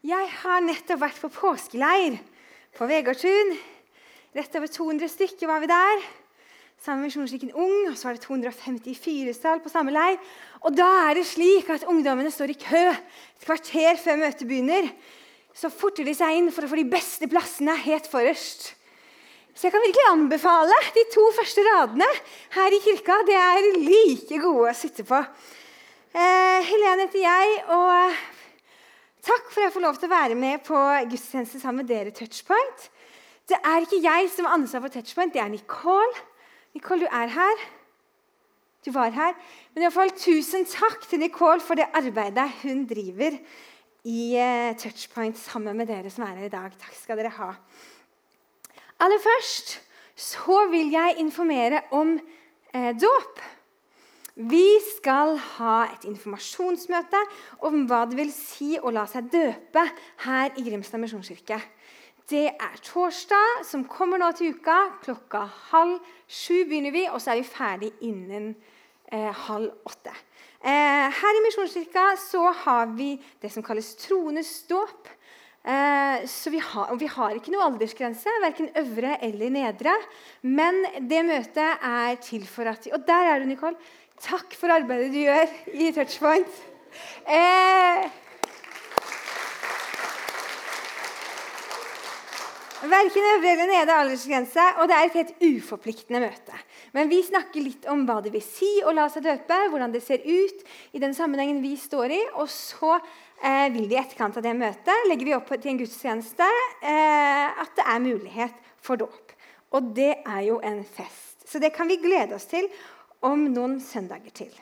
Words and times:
Jeg 0.00 0.30
har 0.32 0.62
nettopp 0.64 1.02
vært 1.02 1.18
på 1.20 1.28
påskeleir 1.28 2.14
på 2.72 2.86
Vegårtun. 2.88 3.50
Rett 4.32 4.54
over 4.56 4.70
200 4.72 5.10
stykker 5.12 5.50
var 5.50 5.60
vi 5.60 5.68
der. 5.68 6.00
Sammen 6.80 7.02
med 7.02 7.10
Misjonskirken 7.10 7.52
Ung. 7.52 7.90
Og 7.90 7.98
så 8.00 8.08
var 8.08 8.16
det 8.16 8.22
254 8.24 9.34
stall 9.36 9.60
på 9.60 9.68
samme 9.68 9.92
leir. 9.92 10.16
Og 10.64 10.72
da 10.72 10.88
er 11.10 11.20
det 11.20 11.26
slik 11.28 11.68
at 11.68 11.84
ungdommene 11.84 12.32
står 12.32 12.54
i 12.54 12.56
kø 12.62 12.82
et 12.94 13.44
kvarter 13.44 14.00
før 14.00 14.22
møtet 14.24 14.48
begynner. 14.48 14.88
Så 15.52 15.68
forter 15.68 16.08
de 16.08 16.16
seg 16.16 16.38
inn 16.38 16.48
for 16.48 16.64
å 16.64 16.72
få 16.72 16.80
de 16.80 16.88
beste 16.96 17.28
plassene 17.28 17.76
helt 17.84 18.08
forrest. 18.08 18.70
Så 19.52 19.68
jeg 19.68 19.76
kan 19.76 19.84
virkelig 19.84 20.10
anbefale 20.14 20.82
de 20.96 21.08
to 21.12 21.28
første 21.36 21.68
radene 21.74 22.08
her 22.56 22.72
i 22.72 22.80
kirka. 22.88 23.20
Det 23.28 23.36
er 23.36 23.72
like 23.84 24.40
gode 24.40 24.72
å 24.72 24.76
sitte 24.80 25.04
på. 25.04 25.20
Eh, 26.16 26.68
Helene 26.72 27.04
heter 27.04 27.26
jeg, 27.28 27.64
og 27.68 28.38
Takk 29.20 29.50
for 29.50 29.60
at 29.60 29.66
jeg 29.66 29.74
får 29.74 29.84
lov 29.84 29.98
til 30.00 30.08
å 30.08 30.14
være 30.14 30.36
med 30.38 30.62
på 30.64 30.78
gudstjeneste 31.10 31.60
sammen 31.60 31.84
med 31.84 31.90
dere, 31.92 32.12
Touchpoint. 32.16 32.86
Det 33.50 33.58
er 33.60 33.84
ikke 33.84 34.00
jeg 34.00 34.30
som 34.32 34.46
har 34.48 34.56
ansvar 34.56 34.86
for 34.86 34.94
Touchpoint, 34.94 35.34
det 35.34 35.42
er 35.42 35.50
Nicole. 35.52 36.22
Nicole, 36.74 37.04
du 37.04 37.10
er 37.10 37.34
her. 37.34 37.64
Du 38.86 38.92
var 38.94 39.12
her. 39.12 39.34
Men 39.74 39.82
i 39.82 39.86
hvert 39.86 39.96
fall 39.98 40.14
tusen 40.16 40.64
takk 40.64 41.04
til 41.10 41.20
Nicole 41.20 41.60
for 41.60 41.76
det 41.76 41.90
arbeidet 41.92 42.46
hun 42.62 42.86
driver 42.88 43.36
i 44.08 44.22
uh, 44.40 44.72
Touchpoint 44.80 45.36
sammen 45.36 45.76
med 45.76 45.90
dere 45.92 46.12
som 46.12 46.24
er 46.24 46.40
her 46.40 46.48
i 46.48 46.54
dag. 46.54 46.72
Takk 46.80 46.96
skal 46.96 47.20
dere 47.20 47.34
ha. 47.36 47.52
Aller 49.04 49.20
først 49.20 49.76
så 50.16 50.64
vil 50.72 50.92
jeg 50.92 51.20
informere 51.20 51.82
om 51.96 52.16
eh, 52.74 52.92
dåp. 52.96 53.40
Vi 54.40 54.78
skal 54.96 55.34
ha 55.36 55.74
et 55.90 56.06
informasjonsmøte 56.08 57.18
om 57.66 57.82
hva 57.90 58.06
det 58.08 58.16
vil 58.16 58.30
si 58.32 58.78
å 58.80 58.92
la 58.94 59.02
seg 59.10 59.28
døpe 59.28 59.82
her 60.24 60.56
i 60.56 60.64
Grimstad 60.64 61.02
misjonskirke. 61.02 61.58
Det 62.30 62.46
er 62.48 62.80
torsdag, 62.86 63.66
som 63.68 63.84
kommer 63.84 64.22
nå 64.22 64.30
til 64.38 64.54
uka. 64.56 64.78
Klokka 65.04 65.42
halv 65.72 65.98
sju 66.24 66.62
begynner 66.70 66.94
vi, 66.94 67.04
og 67.10 67.20
så 67.20 67.34
er 67.34 67.42
vi 67.42 67.50
ferdig 67.50 67.92
innen 68.06 68.54
eh, 69.12 69.28
halv 69.44 69.74
åtte. 69.90 70.14
Eh, 70.60 71.20
her 71.20 71.36
i 71.36 71.44
Misjonskirka 71.44 72.14
så 72.22 72.46
har 72.64 72.94
vi 72.96 73.16
det 73.42 73.52
som 73.52 73.66
kalles 73.66 73.92
troenes 74.00 74.54
dåp. 74.70 75.10
Eh, 75.60 76.24
så 76.24 76.50
vi 76.54 76.60
har, 76.64 76.94
vi 76.96 77.08
har, 77.12 77.34
ikke 77.36 77.52
noe 77.52 77.66
aldersgrense, 77.66 78.32
verken 78.40 78.70
øvre 78.80 79.18
eller 79.26 79.52
nedre. 79.52 79.92
Men 80.40 80.80
det 81.10 81.24
møtet 81.28 81.84
er 81.84 82.14
til 82.24 82.46
for 82.48 82.70
at 82.70 82.88
Og 82.94 83.04
der 83.06 83.34
er 83.34 83.42
du, 83.42 83.50
Nicole. 83.50 83.76
Takk 84.20 84.52
for 84.58 84.68
arbeidet 84.68 85.14
du 85.14 85.22
gjør 85.22 85.52
i 85.72 85.92
Touchpoint. 85.96 86.58
Eh, 87.24 88.10
Verken 92.80 93.26
øvre 93.34 93.50
eller 93.52 93.68
nede 93.68 93.92
aldersgrense, 93.92 94.66
og 94.80 94.88
det 94.88 94.96
er 94.96 95.06
et 95.06 95.16
helt 95.18 95.42
uforpliktende 95.44 96.20
møte. 96.22 96.60
Men 96.96 97.10
vi 97.10 97.18
snakker 97.22 97.60
litt 97.60 97.84
om 97.92 98.06
hva 98.08 98.22
det 98.24 98.32
vil 98.32 98.44
si 98.44 98.68
å 98.84 98.94
la 98.96 99.04
seg 99.12 99.26
døpe, 99.26 99.58
hvordan 99.72 99.92
det 99.92 100.00
ser 100.04 100.24
ut 100.24 100.62
i 100.96 101.02
den 101.02 101.12
sammenhengen 101.16 101.60
vi 101.60 101.74
står 101.80 102.14
i. 102.16 102.20
Og 102.40 102.48
så 102.48 102.94
eh, 102.96 103.68
vil 103.72 103.84
vi 103.84 103.98
i 103.98 104.00
etterkant 104.00 104.36
av 104.40 104.46
det 104.46 104.56
møtet 104.56 105.08
legger 105.10 105.28
vi 105.28 105.36
opp 105.36 105.52
til 105.52 105.74
en 105.74 105.82
gudstjeneste 105.82 106.48
eh, 106.80 107.60
at 107.64 107.76
det 107.76 107.84
er 107.84 108.04
mulighet 108.04 108.64
for 108.80 109.00
dåp. 109.00 109.36
Og 109.76 109.92
det 109.96 110.14
er 110.24 110.40
jo 110.48 110.56
en 110.64 110.80
fest. 110.84 111.44
Så 111.44 111.60
det 111.60 111.74
kan 111.76 111.88
vi 111.88 112.00
glede 112.00 112.36
oss 112.36 112.48
til 112.48 112.68
om 113.26 113.46
noen 113.52 113.78
søndager 113.82 114.32
til. 114.34 114.52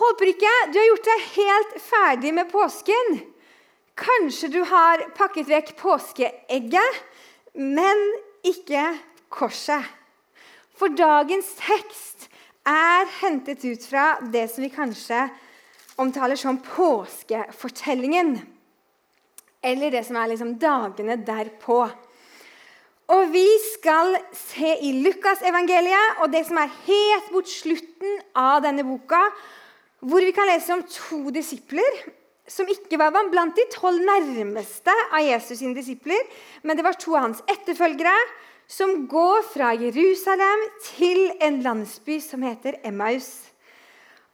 Håper 0.00 0.32
ikke 0.32 0.52
du 0.72 0.78
har 0.80 0.88
gjort 0.88 1.08
deg 1.08 1.24
helt 1.36 1.74
ferdig 1.84 2.34
med 2.34 2.50
påsken. 2.52 3.16
Kanskje 3.98 4.48
du 4.54 4.62
har 4.66 5.04
pakket 5.16 5.50
vekk 5.50 5.74
påskeegget, 5.80 7.00
men 7.54 8.00
ikke 8.46 8.86
korset. 9.32 9.84
For 10.78 10.92
dagens 10.96 11.52
tekst 11.60 12.28
er 12.66 13.10
hentet 13.20 13.64
ut 13.66 13.84
fra 13.84 14.06
det 14.32 14.46
som 14.50 14.64
vi 14.64 14.72
kanskje 14.72 15.26
omtaler 16.00 16.38
som 16.40 16.60
påskefortellingen. 16.64 18.38
Eller 19.62 19.92
det 19.94 20.06
som 20.08 20.16
er 20.18 20.32
liksom 20.32 20.56
dagene 20.58 21.18
derpå. 21.22 21.84
Og 23.10 23.32
vi 23.32 23.46
skal 23.72 24.14
se 24.36 24.76
i 24.86 24.92
Lukasevangeliet 25.02 26.22
og 26.22 26.30
det 26.32 26.44
som 26.46 26.60
er 26.62 26.70
helt 26.86 27.32
mot 27.34 27.48
slutten 27.48 28.20
av 28.38 28.62
denne 28.62 28.84
boka, 28.86 29.20
hvor 30.02 30.22
vi 30.22 30.34
kan 30.34 30.48
lese 30.50 30.74
om 30.74 30.84
to 30.86 31.32
disipler 31.34 32.02
som 32.50 32.68
ikke 32.70 32.98
var 32.98 33.14
blant 33.30 33.56
de 33.56 33.64
tolv 33.72 34.02
nærmeste 34.02 34.94
av 35.12 35.22
Jesus' 35.22 35.60
sine 35.60 35.76
disipler, 35.78 36.20
men 36.62 36.76
det 36.76 36.84
var 36.84 36.98
to 36.98 37.14
av 37.14 37.28
hans 37.28 37.42
etterfølgere 37.50 38.14
som 38.70 39.06
går 39.10 39.44
fra 39.52 39.72
Jerusalem 39.76 40.66
til 40.86 41.30
en 41.42 41.60
landsby 41.64 42.18
som 42.22 42.42
heter 42.46 42.78
Emmaus. 42.86 43.30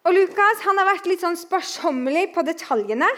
Og 0.07 0.15
Lukas 0.15 0.63
han 0.65 0.79
har 0.81 0.89
vært 0.89 1.09
litt 1.11 1.25
sånn 1.25 1.37
sparsommelig 1.37 2.31
på 2.33 2.45
detaljene 2.47 3.09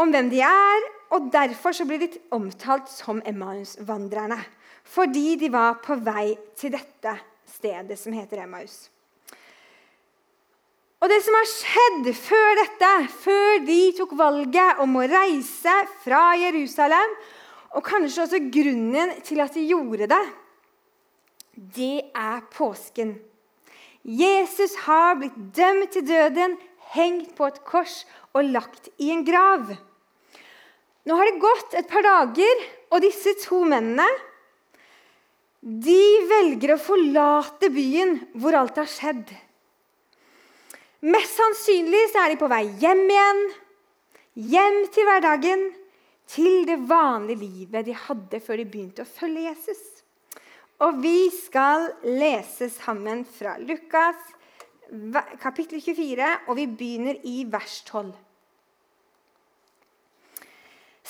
om 0.00 0.12
hvem 0.12 0.30
de 0.32 0.40
er, 0.46 0.86
og 1.12 1.28
Derfor 1.32 1.76
så 1.76 1.84
blir 1.84 2.00
de 2.00 2.08
omtalt 2.32 2.88
som 2.88 3.20
Emmaus-vandrerne. 3.28 4.38
Fordi 4.82 5.36
de 5.38 5.52
var 5.52 5.76
på 5.84 5.98
vei 6.00 6.32
til 6.58 6.72
dette 6.74 7.12
stedet 7.52 7.98
som 8.00 8.14
heter 8.16 8.42
Emmaus. 8.42 8.88
Og 11.02 11.10
det 11.10 11.18
som 11.24 11.34
har 11.34 11.48
skjedd 11.50 12.08
før 12.14 12.52
dette, 12.60 12.90
før 13.24 13.64
de 13.66 13.78
tok 13.98 14.14
valget 14.18 14.82
om 14.82 14.96
å 14.96 15.06
reise 15.10 15.74
fra 16.04 16.30
Jerusalem, 16.38 17.16
og 17.74 17.84
kanskje 17.86 18.26
også 18.26 18.40
grunnen 18.52 19.16
til 19.26 19.42
at 19.42 19.56
de 19.56 19.64
gjorde 19.66 20.06
det, 20.12 20.22
det 21.76 21.96
er 22.14 22.44
påsken. 22.54 23.16
Jesus 24.02 24.76
har 24.86 25.16
blitt 25.18 25.38
dømt 25.56 25.90
til 25.94 26.06
døden, 26.06 26.54
hengt 26.94 27.34
på 27.38 27.48
et 27.50 27.62
kors 27.66 28.02
og 28.32 28.52
lagt 28.54 28.90
i 29.02 29.10
en 29.14 29.24
grav. 29.26 29.74
Nå 31.08 31.16
har 31.18 31.26
det 31.28 31.42
gått 31.42 31.74
et 31.78 31.88
par 31.90 32.04
dager, 32.06 32.66
og 32.92 33.02
disse 33.02 33.34
to 33.42 33.62
mennene 33.66 34.06
de 35.62 36.02
velger 36.26 36.74
å 36.74 36.82
forlate 36.82 37.70
byen 37.70 38.16
hvor 38.38 38.56
alt 38.58 38.78
har 38.82 38.90
skjedd. 38.90 39.28
Mest 41.06 41.38
sannsynlig 41.38 42.08
så 42.10 42.24
er 42.24 42.32
de 42.32 42.38
på 42.38 42.50
vei 42.50 42.64
hjem 42.82 43.04
igjen, 43.06 43.42
hjem 44.54 44.78
til 44.94 45.06
hverdagen, 45.06 45.64
til 46.32 46.62
det 46.66 46.78
vanlige 46.88 47.42
livet 47.42 47.86
de 47.86 47.96
hadde 47.98 48.38
før 48.42 48.60
de 48.60 48.66
begynte 48.70 49.04
å 49.04 49.10
følge 49.10 49.48
Jesus. 49.48 49.82
Og 50.82 51.02
vi 51.02 51.26
skal 51.34 51.90
lese 52.06 52.70
sammen 52.72 53.22
fra 53.26 53.56
Lukas 53.62 54.18
kapittel 55.42 55.82
24, 55.82 56.30
og 56.48 56.58
vi 56.58 56.66
begynner 56.70 57.18
i 57.28 57.42
vers 57.50 57.80
12. 57.86 58.10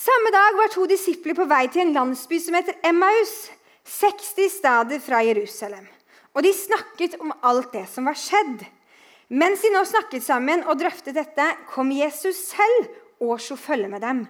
Samme 0.03 0.31
dag 0.35 0.57
var 0.59 0.71
to 0.73 0.83
disipler 0.91 1.37
på 1.37 1.45
vei 1.47 1.67
til 1.71 1.85
en 1.85 1.93
landsby 1.95 2.39
som 2.43 2.57
heter 2.57 2.75
Emmaus, 2.89 3.33
60 3.87 4.49
stader 4.51 5.03
fra 5.03 5.21
Jerusalem. 5.23 5.85
Og 6.35 6.43
de 6.43 6.51
snakket 6.57 7.15
om 7.23 7.31
alt 7.47 7.69
det 7.77 7.85
som 7.93 8.09
var 8.09 8.19
skjedd. 8.19 8.65
Mens 9.31 9.63
de 9.63 9.71
nå 9.71 9.85
snakket 9.87 10.25
sammen 10.27 10.65
og 10.67 10.81
drøftet 10.81 11.15
dette, 11.15 11.47
kom 11.71 11.93
Jesus 11.95 12.41
selv 12.49 12.89
og 13.23 13.39
slo 13.45 13.55
følge 13.61 13.93
med 13.93 14.03
dem. 14.03 14.25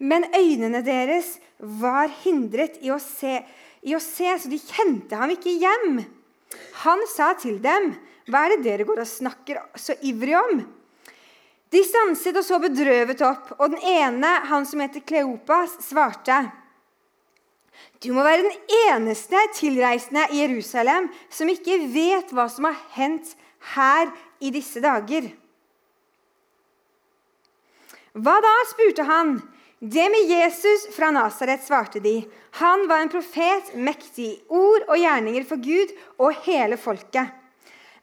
Men 0.00 0.24
øynene 0.30 0.80
deres 0.86 1.34
var 1.58 2.08
hindret 2.22 2.78
i 2.80 2.94
å, 2.94 2.96
se, 3.02 3.42
i 3.84 3.92
å 3.92 4.00
se, 4.00 4.30
så 4.40 4.48
de 4.48 4.62
kjente 4.62 5.20
ham 5.20 5.34
ikke 5.34 5.52
hjem. 5.52 6.00
Han 6.86 7.04
sa 7.12 7.34
til 7.36 7.60
dem, 7.60 7.92
'Hva 8.24 8.46
er 8.46 8.56
det 8.56 8.64
dere 8.64 8.88
går 8.88 9.04
og 9.04 9.12
snakker 9.18 9.60
så 9.76 10.00
ivrig 10.00 10.38
om?' 10.38 10.64
De 11.74 11.80
stanset 11.82 12.36
og 12.38 12.44
så 12.46 12.60
bedrøvet 12.62 13.22
opp, 13.26 13.54
og 13.58 13.72
den 13.72 13.80
ene, 13.82 14.30
han 14.46 14.66
som 14.68 14.82
heter 14.84 15.02
Kleopas, 15.02 15.74
svarte 15.82 16.44
Du 17.98 18.12
må 18.14 18.22
være 18.22 18.44
den 18.44 18.76
eneste 18.84 19.40
tilreisende 19.56 20.28
i 20.30 20.44
Jerusalem 20.44 21.08
som 21.32 21.50
ikke 21.50 21.80
vet 21.90 22.30
hva 22.30 22.46
som 22.52 22.68
har 22.68 22.78
hendt 22.94 23.32
her 23.74 24.12
i 24.38 24.52
disse 24.54 24.82
dager. 24.84 25.32
Hva 28.14 28.36
da? 28.44 28.54
spurte 28.70 29.08
han. 29.08 29.38
Det 29.80 30.04
med 30.12 30.30
Jesus 30.30 30.86
fra 30.94 31.10
Nasaret, 31.10 31.64
svarte 31.64 31.98
de. 32.00 32.20
Han 32.60 32.86
var 32.88 33.02
en 33.02 33.10
profet, 33.10 33.74
mektig 33.74 34.28
i 34.28 34.36
ord 34.48 34.86
og 34.86 35.00
gjerninger 35.00 35.48
for 35.48 35.58
Gud 35.64 35.90
og 36.22 36.44
hele 36.46 36.78
folket. 36.78 37.43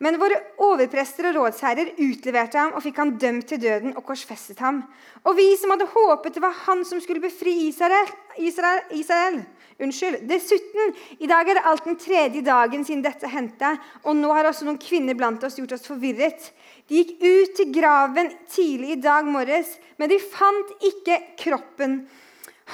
Men 0.01 0.18
våre 0.18 0.39
overprester 0.65 1.27
og 1.30 1.36
rådsherrer 1.38 1.94
utleverte 2.01 2.57
ham 2.57 2.74
og 2.74 2.81
fikk 2.81 2.98
han 3.03 3.15
dømt 3.21 3.48
til 3.51 3.62
døden 3.62 3.94
og 3.94 4.06
korsfestet 4.07 4.62
ham. 4.63 4.81
Og 5.21 5.36
vi 5.38 5.51
som 5.62 5.74
hadde 5.75 5.89
håpet 5.92 6.38
det 6.38 6.42
var 6.42 6.57
han 6.65 6.81
som 6.89 7.01
skulle 7.03 7.21
befri 7.21 7.53
Israel, 7.68 8.09
Israel, 8.42 8.81
Israel 8.98 9.44
Unnskyld. 9.81 10.27
Dessuten, 10.30 10.92
i 11.18 11.30
dag 11.30 11.48
er 11.50 11.57
det 11.57 11.65
alt 11.65 11.86
den 11.88 11.98
tredje 11.98 12.42
dagen 12.45 12.83
siden 12.86 13.01
dette 13.01 13.30
hendte, 13.30 13.71
og 14.06 14.13
nå 14.18 14.30
har 14.36 14.45
også 14.45 14.68
noen 14.68 14.77
kvinner 14.81 15.18
blant 15.18 15.42
oss 15.48 15.57
gjort 15.57 15.74
oss 15.74 15.88
forvirret. 15.89 16.51
De 16.89 17.00
gikk 17.00 17.15
ut 17.21 17.56
til 17.57 17.71
graven 17.74 18.30
tidlig 18.51 18.94
i 18.94 19.00
dag 19.01 19.25
morges, 19.25 19.74
men 19.97 20.12
de 20.12 20.19
fant 20.21 20.75
ikke 20.86 21.18
kroppen 21.42 22.04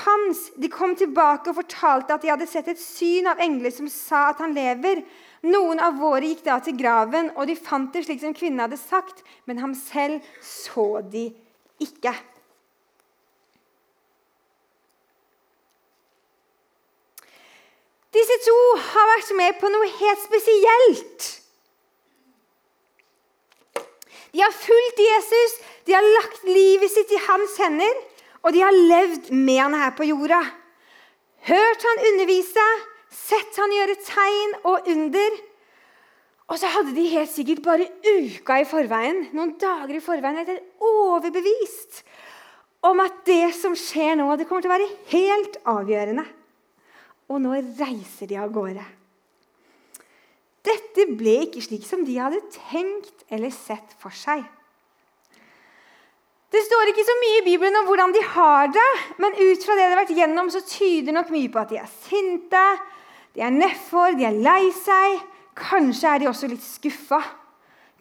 hans. 0.04 0.50
De 0.60 0.70
kom 0.72 0.96
tilbake 1.00 1.52
og 1.52 1.62
fortalte 1.62 2.16
at 2.18 2.26
de 2.26 2.32
hadde 2.34 2.50
sett 2.50 2.68
et 2.72 2.82
syn 2.82 3.30
av 3.32 3.42
engler 3.44 3.74
som 3.74 3.88
sa 3.92 4.28
at 4.34 4.44
han 4.44 4.56
lever. 4.58 5.04
Noen 5.48 5.80
av 5.80 6.00
våre 6.02 6.26
gikk 6.28 6.44
da 6.48 6.58
til 6.64 6.76
graven, 6.80 7.32
og 7.38 7.48
de 7.48 7.56
fant 7.56 7.94
det 7.94 8.04
slik 8.06 8.20
som 8.24 8.36
kvinnen 8.36 8.64
hadde 8.66 8.80
sagt, 8.80 9.22
men 9.48 9.62
ham 9.64 9.76
selv 9.78 10.26
så 10.44 11.00
de 11.08 11.30
ikke. 11.84 12.14
Disse 18.18 18.38
to 18.46 18.58
har 18.90 19.12
vært 19.14 19.34
med 19.38 19.60
på 19.62 19.70
noe 19.72 19.90
helt 20.00 20.24
spesielt. 20.24 21.28
De 24.34 24.44
har 24.44 24.54
fulgt 24.54 25.02
Jesus, 25.02 25.56
de 25.88 25.96
har 25.96 26.06
lagt 26.06 26.44
livet 26.48 26.92
sitt 26.92 27.12
i 27.14 27.24
hans 27.28 27.56
hender, 27.62 28.02
og 28.44 28.54
de 28.54 28.64
har 28.64 28.76
levd 28.76 29.32
med 29.34 29.60
han 29.62 29.78
her 29.78 29.94
på 29.98 30.08
jorda. 30.08 30.42
Hørt 31.48 31.86
han 31.88 32.04
undervise, 32.12 32.66
sett 33.14 33.60
han 33.60 33.74
gjøre 33.76 34.00
tegn 34.06 34.58
og 34.64 34.90
under. 34.94 35.38
Og 36.48 36.60
så 36.60 36.70
hadde 36.72 36.96
de 36.96 37.06
helt 37.12 37.32
sikkert 37.34 37.64
bare 37.66 37.90
uka 38.08 38.62
i 38.62 38.68
forveien, 38.68 39.26
noen 39.36 39.58
dager 39.60 39.98
i 39.98 40.04
forveien, 40.04 40.40
vært 40.48 40.84
overbevist 40.84 42.04
om 42.88 43.02
at 43.04 43.24
det 43.28 43.52
som 43.58 43.74
skjer 43.76 44.16
nå, 44.20 44.30
det 44.38 44.46
kommer 44.48 44.64
til 44.64 44.72
å 44.72 44.76
være 44.78 44.92
helt 45.12 45.58
avgjørende. 45.68 46.24
Og 47.28 47.42
nå 47.44 47.58
reiser 47.60 48.30
de 48.30 48.38
av 48.40 48.54
gårde. 48.56 48.86
Dette 50.68 51.08
ble 51.20 51.42
ikke 51.46 51.64
slik 51.64 51.84
som 51.88 52.04
de 52.08 52.16
hadde 52.20 52.40
tenkt 52.54 53.26
eller 53.32 53.52
sett 53.56 53.96
for 54.00 54.16
seg. 54.16 54.44
Det 56.58 56.64
står 56.66 56.90
ikke 56.90 57.04
så 57.06 57.14
mye 57.22 57.38
i 57.38 57.46
Bibelen 57.46 57.76
om 57.78 57.86
hvordan 57.86 58.14
de 58.16 58.22
har 58.34 58.72
det, 58.74 58.92
men 59.22 59.36
ut 59.38 59.62
fra 59.62 59.76
det 59.78 59.84
de 59.84 59.92
har 59.92 60.00
vært 60.00 60.14
gjennom, 60.18 60.48
så 60.50 60.64
tyder 60.66 61.14
nok 61.14 61.30
mye 61.30 61.52
på 61.54 61.60
at 61.62 61.70
de 61.70 61.78
er 61.78 61.92
sinte, 62.08 62.62
de 63.36 63.44
er 63.46 63.54
nedfor, 63.54 64.16
de 64.18 64.26
er 64.26 64.40
lei 64.42 64.72
seg. 64.74 65.20
Kanskje 65.58 66.10
er 66.10 66.24
de 66.24 66.30
også 66.32 66.50
litt 66.50 66.66
skuffa. 66.66 67.20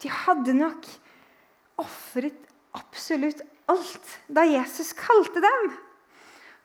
De 0.01 0.09
hadde 0.09 0.57
nok 0.57 0.89
ofret 1.83 2.41
absolutt 2.73 3.45
alt 3.69 4.17
da 4.25 4.47
Jesus 4.49 4.89
kalte 4.97 5.45
dem. 5.45 5.69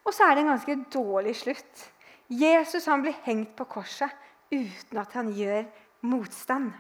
Og 0.09 0.17
så 0.17 0.31
er 0.31 0.39
det 0.39 0.47
en 0.47 0.53
ganske 0.55 0.79
dårlig 0.97 1.37
slutt. 1.43 1.87
Jesus 2.33 2.89
han 2.89 3.05
blir 3.05 3.21
hengt 3.29 3.53
på 3.59 3.69
korset 3.69 4.17
uten 4.49 5.05
at 5.05 5.13
han 5.21 5.29
gjør 5.37 5.69
motstand. 6.09 6.73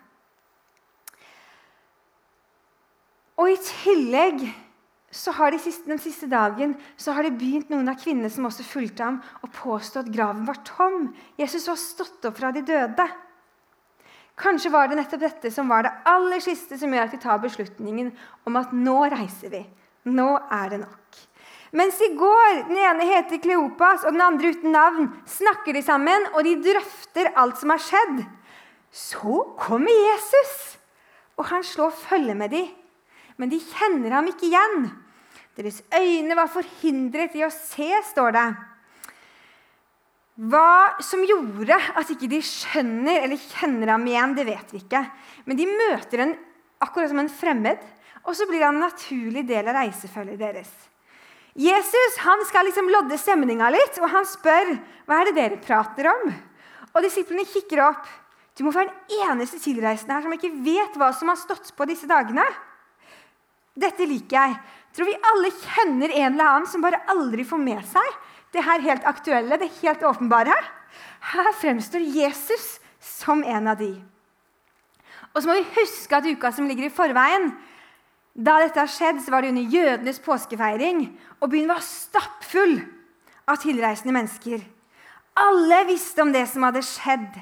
Og 3.36 3.52
i 3.52 3.60
tillegg 3.60 4.46
så 5.12 5.32
har 5.36 5.52
de 5.52 5.58
siste, 5.60 5.84
den 5.90 6.00
siste 6.00 6.26
dagen 6.26 6.72
så 6.96 7.12
har 7.12 7.26
det 7.26 7.34
begynt 7.36 7.68
noen 7.68 7.90
av 7.92 7.98
kvinnene 8.00 8.30
som 8.32 8.46
også 8.48 8.64
fulgte 8.64 9.04
ham, 9.04 9.18
å 9.44 9.50
påstå 9.52 10.00
at 10.00 10.12
graven 10.12 10.46
var 10.48 10.62
tom. 10.64 11.10
Jesus 11.36 11.68
var 11.68 11.76
stått 11.80 12.24
opp 12.24 12.38
fra 12.38 12.48
de 12.56 12.62
døde. 12.64 13.06
Kanskje 14.40 14.72
var 14.72 14.88
det 14.88 14.96
nettopp 14.96 15.20
dette 15.20 15.52
som 15.52 15.68
var 15.68 15.84
det 15.84 15.92
aller 16.08 16.40
siste 16.40 16.78
som 16.80 16.94
gjør 16.94 17.04
at 17.04 17.12
de 17.12 17.20
tar 17.20 17.42
beslutningen 17.42 18.08
om 18.48 18.56
at 18.56 18.72
nå 18.72 18.96
reiser 19.12 19.52
vi. 19.52 19.60
Nå 20.08 20.30
er 20.48 20.72
det 20.72 20.80
nok. 20.86 21.20
Mens 21.76 22.00
i 22.04 22.10
går 22.16 22.62
den 22.70 22.80
ene 22.80 23.04
heter 23.08 23.40
Kleopas 23.40 24.06
og 24.06 24.16
den 24.16 24.24
andre 24.24 24.52
uten 24.52 24.72
navn, 24.72 25.12
snakker 25.28 25.76
de 25.76 25.84
sammen 25.84 26.24
og 26.32 26.40
de 26.48 26.56
drøfter 26.64 27.34
alt 27.36 27.60
som 27.60 27.72
har 27.72 27.84
skjedd. 27.84 28.24
Så 28.92 29.44
kommer 29.60 29.92
Jesus, 29.92 30.56
og 31.36 31.48
han 31.52 31.64
slår 31.64 31.94
følge 31.96 32.36
med 32.36 32.52
dem. 32.52 32.68
Men 33.40 33.52
de 33.52 33.60
kjenner 33.60 34.12
ham 34.18 34.28
ikke 34.28 34.50
igjen. 34.50 34.90
Deres 35.58 35.82
øyne 35.92 36.36
var 36.36 36.48
forhindret 36.52 37.34
i 37.36 37.44
å 37.44 37.50
se, 37.52 37.90
står 38.12 38.36
det. 38.36 38.46
Hva 40.52 41.00
som 41.04 41.20
gjorde 41.28 41.76
at 41.76 42.08
ikke 42.14 42.30
de 42.32 42.38
skjønner 42.40 43.26
eller 43.26 43.40
kjenner 43.50 43.92
ham 43.92 44.06
igjen, 44.08 44.32
det 44.38 44.46
vet 44.48 44.72
vi 44.72 44.80
ikke. 44.80 45.02
Men 45.44 45.58
de 45.58 45.66
møter 45.68 46.24
ham 46.24 46.32
akkurat 46.82 47.12
som 47.12 47.20
en 47.20 47.28
fremmed, 47.30 47.82
og 48.22 48.38
så 48.38 48.46
blir 48.48 48.64
han 48.64 48.78
en 48.78 48.86
naturlig 48.86 49.44
del 49.46 49.68
av 49.68 49.76
reisefølget 49.76 50.40
deres. 50.40 50.72
Jesus 51.58 52.16
han 52.24 52.40
skal 52.48 52.64
liksom 52.64 52.88
lodde 52.88 53.18
stemninga 53.20 53.68
litt, 53.74 53.98
og 54.00 54.08
han 54.08 54.24
spør 54.28 54.72
hva 55.04 55.20
er 55.20 55.28
det 55.28 55.36
dere 55.36 55.60
prater 55.60 56.08
om. 56.08 56.30
Og 56.92 57.04
Disiplene 57.04 57.44
kikker 57.48 57.84
opp. 57.84 58.08
Du 58.56 58.64
må 58.64 58.72
være 58.72 58.88
den 58.88 59.24
eneste 59.28 59.60
tilreisende 59.60 60.16
her 60.16 60.24
som 60.24 60.34
ikke 60.36 60.52
vet 60.64 60.96
hva 61.00 61.10
som 61.16 61.30
har 61.32 61.40
stått 61.40 61.72
på 61.76 61.88
disse 61.88 62.08
dagene. 62.08 62.44
Dette 63.76 64.04
liker 64.08 64.36
jeg. 64.36 64.56
Tror 64.92 65.08
vi 65.08 65.16
alle 65.32 65.50
kjenner 65.56 66.12
en 66.12 66.34
eller 66.34 66.44
annen 66.44 66.68
som 66.68 66.84
bare 66.84 67.00
aldri 67.12 67.46
får 67.48 67.60
med 67.60 67.80
seg 67.88 68.16
det 68.52 68.64
her 68.66 68.82
helt 68.84 69.04
aktuelle, 69.08 69.56
det 69.56 69.70
helt 69.80 70.02
åpenbare. 70.04 70.54
Her 71.32 71.52
fremstår 71.56 72.04
Jesus 72.04 72.76
som 73.00 73.40
en 73.44 73.70
av 73.72 73.78
de. 73.80 73.94
Og 75.32 75.40
så 75.40 75.48
må 75.48 75.56
vi 75.56 75.78
huske 75.78 76.18
at 76.18 76.28
uka 76.28 76.50
som 76.52 76.68
ligger 76.68 76.90
i 76.90 76.92
forveien, 76.92 77.54
da 78.32 78.58
dette 78.60 78.80
har 78.80 78.88
skjedd, 78.88 79.22
så 79.24 79.32
var 79.32 79.44
det 79.44 79.52
under 79.52 79.72
jødenes 79.72 80.20
påskefeiring, 80.24 81.06
og 81.40 81.50
byen 81.52 81.72
var 81.72 81.80
stappfull 81.84 82.78
av 83.48 83.60
tilreisende 83.64 84.12
mennesker. 84.16 84.60
Alle 85.40 85.80
visste 85.88 86.24
om 86.24 86.32
det 86.32 86.44
som 86.52 86.64
hadde 86.64 86.84
skjedd. 86.84 87.40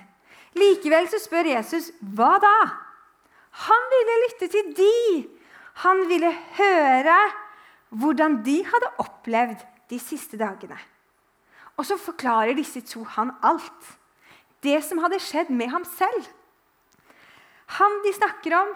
Likevel 0.58 1.11
så 1.11 1.19
spør 1.23 1.50
Jesus 1.50 1.91
hva 2.14 2.37
da? 2.43 2.55
Han 3.67 3.87
ville 3.91 4.19
lytte 4.25 4.50
til 4.50 4.73
de 4.79 4.94
han 5.85 6.02
ville 6.11 6.31
høre 6.58 7.17
hvordan 7.91 8.41
de 8.47 8.61
hadde 8.67 8.93
opplevd 9.03 9.63
de 9.91 9.99
siste 10.03 10.39
dagene. 10.39 10.79
Og 11.79 11.87
så 11.87 11.97
forklarer 11.99 12.55
disse 12.59 12.83
to 12.87 13.03
han 13.17 13.33
alt. 13.47 13.97
Det 14.61 14.79
som 14.85 15.01
hadde 15.03 15.21
skjedd 15.23 15.51
med 15.55 15.73
ham 15.73 15.87
selv. 15.89 16.29
Han 17.79 18.01
de 18.05 18.13
snakker 18.13 18.55
om, 18.59 18.73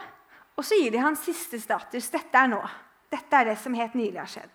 og 0.54 0.66
så 0.66 0.78
gir 0.78 0.94
de 0.94 1.02
han 1.02 1.18
siste 1.18 1.58
status. 1.60 2.08
Dette 2.12 2.40
er 2.40 2.50
nå. 2.50 2.60
Dette 3.12 3.38
er 3.38 3.50
det 3.50 3.58
som 3.60 3.74
helt 3.76 3.96
nylig 3.98 4.20
har 4.20 4.30
skjedd. 4.30 4.52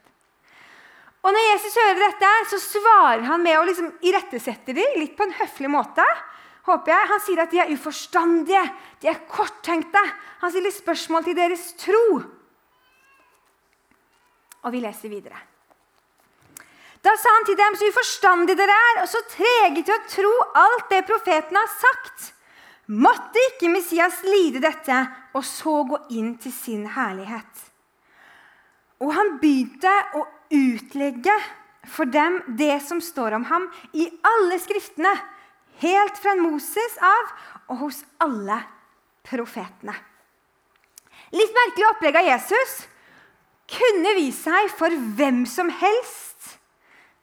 Og 1.20 1.36
Når 1.36 1.46
Jesus 1.50 1.76
hører 1.76 2.00
dette, 2.00 2.28
så 2.48 2.60
svarer 2.64 3.26
han 3.28 3.44
med 3.44 3.60
å 3.60 3.66
liksom 3.68 3.92
irettesette 4.08 4.74
dem 4.76 5.00
litt 5.02 5.18
på 5.18 5.28
en 5.28 5.36
høflig 5.36 5.72
måte. 5.72 6.06
håper 6.64 6.92
jeg. 6.92 7.10
Han 7.10 7.22
sier 7.26 7.40
at 7.44 7.52
de 7.52 7.60
er 7.60 7.72
uforstandige, 7.74 8.64
de 9.02 9.08
er 9.10 9.24
korttenkte. 9.28 10.02
Han 10.42 10.52
stiller 10.52 10.72
spørsmål 10.72 11.24
til 11.26 11.36
deres 11.36 11.74
tro. 11.82 12.39
Og 14.66 14.74
vi 14.76 14.82
leser 14.84 15.12
videre. 15.12 15.40
Da 17.00 17.14
sa 17.16 17.32
han 17.32 17.48
til 17.48 17.56
dem, 17.56 17.78
så 17.80 17.88
uforstandige 17.88 18.60
dere 18.60 18.76
er, 18.76 18.98
og 19.04 19.07
så 19.07 19.22
trege 19.31 19.86
til 19.86 19.95
å 19.95 20.07
tro 20.12 20.33
alt 20.60 20.90
det 20.92 21.06
profeten 21.07 21.56
har 21.56 21.69
sagt. 21.72 22.33
Måtte 22.92 23.40
ikke 23.52 23.69
Messias 23.72 24.19
lide 24.26 24.60
dette, 24.64 24.98
og 25.38 25.45
så 25.45 25.78
gå 25.88 26.00
inn 26.18 26.33
til 26.42 26.52
sin 26.52 26.83
herlighet? 26.98 27.64
Og 29.00 29.14
han 29.16 29.38
begynte 29.40 29.94
å 30.19 30.26
utlegge 30.52 31.36
for 31.88 32.10
dem 32.12 32.42
det 32.60 32.81
som 32.83 33.00
står 33.02 33.38
om 33.38 33.45
ham 33.48 33.69
i 33.95 34.10
alle 34.26 34.60
skriftene, 34.60 35.14
helt 35.80 36.19
fra 36.19 36.36
Moses 36.36 36.98
av 37.00 37.31
og 37.72 37.86
hos 37.86 38.02
alle 38.19 38.57
profetene. 39.24 39.95
Litt 41.31 41.54
merkelig 41.56 41.88
opplegg 41.94 42.18
av 42.19 42.28
Jesus 42.28 42.80
kunne 43.71 44.16
vist 44.18 44.45
seg 44.47 44.71
for 44.73 44.94
hvem 45.18 45.44
som 45.49 45.69
helst. 45.69 46.56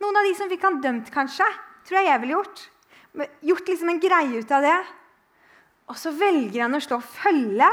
Noen 0.02 0.18
av 0.20 0.28
de 0.28 0.34
som 0.36 0.50
fikk 0.50 0.64
han 0.66 0.80
dømt, 0.84 1.10
kanskje. 1.14 1.46
Tror 1.86 2.00
jeg 2.00 2.10
jeg 2.10 2.22
ville 2.22 2.36
gjort. 2.36 2.62
Gjort 3.48 3.68
liksom 3.72 3.92
en 3.92 4.02
greie 4.02 4.40
ut 4.42 4.52
av 4.52 4.64
det. 4.66 4.78
Og 5.90 5.98
så 5.98 6.12
velger 6.14 6.64
han 6.64 6.76
å 6.76 6.82
slå 6.82 6.98
følge 7.00 7.68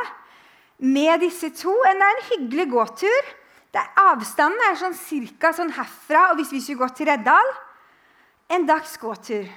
med 0.84 1.24
disse 1.24 1.50
to. 1.58 1.74
Det 1.84 1.94
er 1.94 2.12
en 2.12 2.28
hyggelig 2.30 2.68
gåtur. 2.72 3.32
Er, 3.74 3.90
avstanden 3.98 4.62
er 4.68 4.78
sånn 4.78 4.94
cirka 4.94 5.50
sånn 5.56 5.74
herfra, 5.74 6.28
og 6.30 6.38
hvis 6.38 6.52
vi 6.54 6.60
skulle 6.62 6.84
gått 6.84 7.00
til 7.02 7.10
Reddal 7.10 7.48
En 8.54 8.68
dags 8.68 8.92
gåtur. 9.02 9.48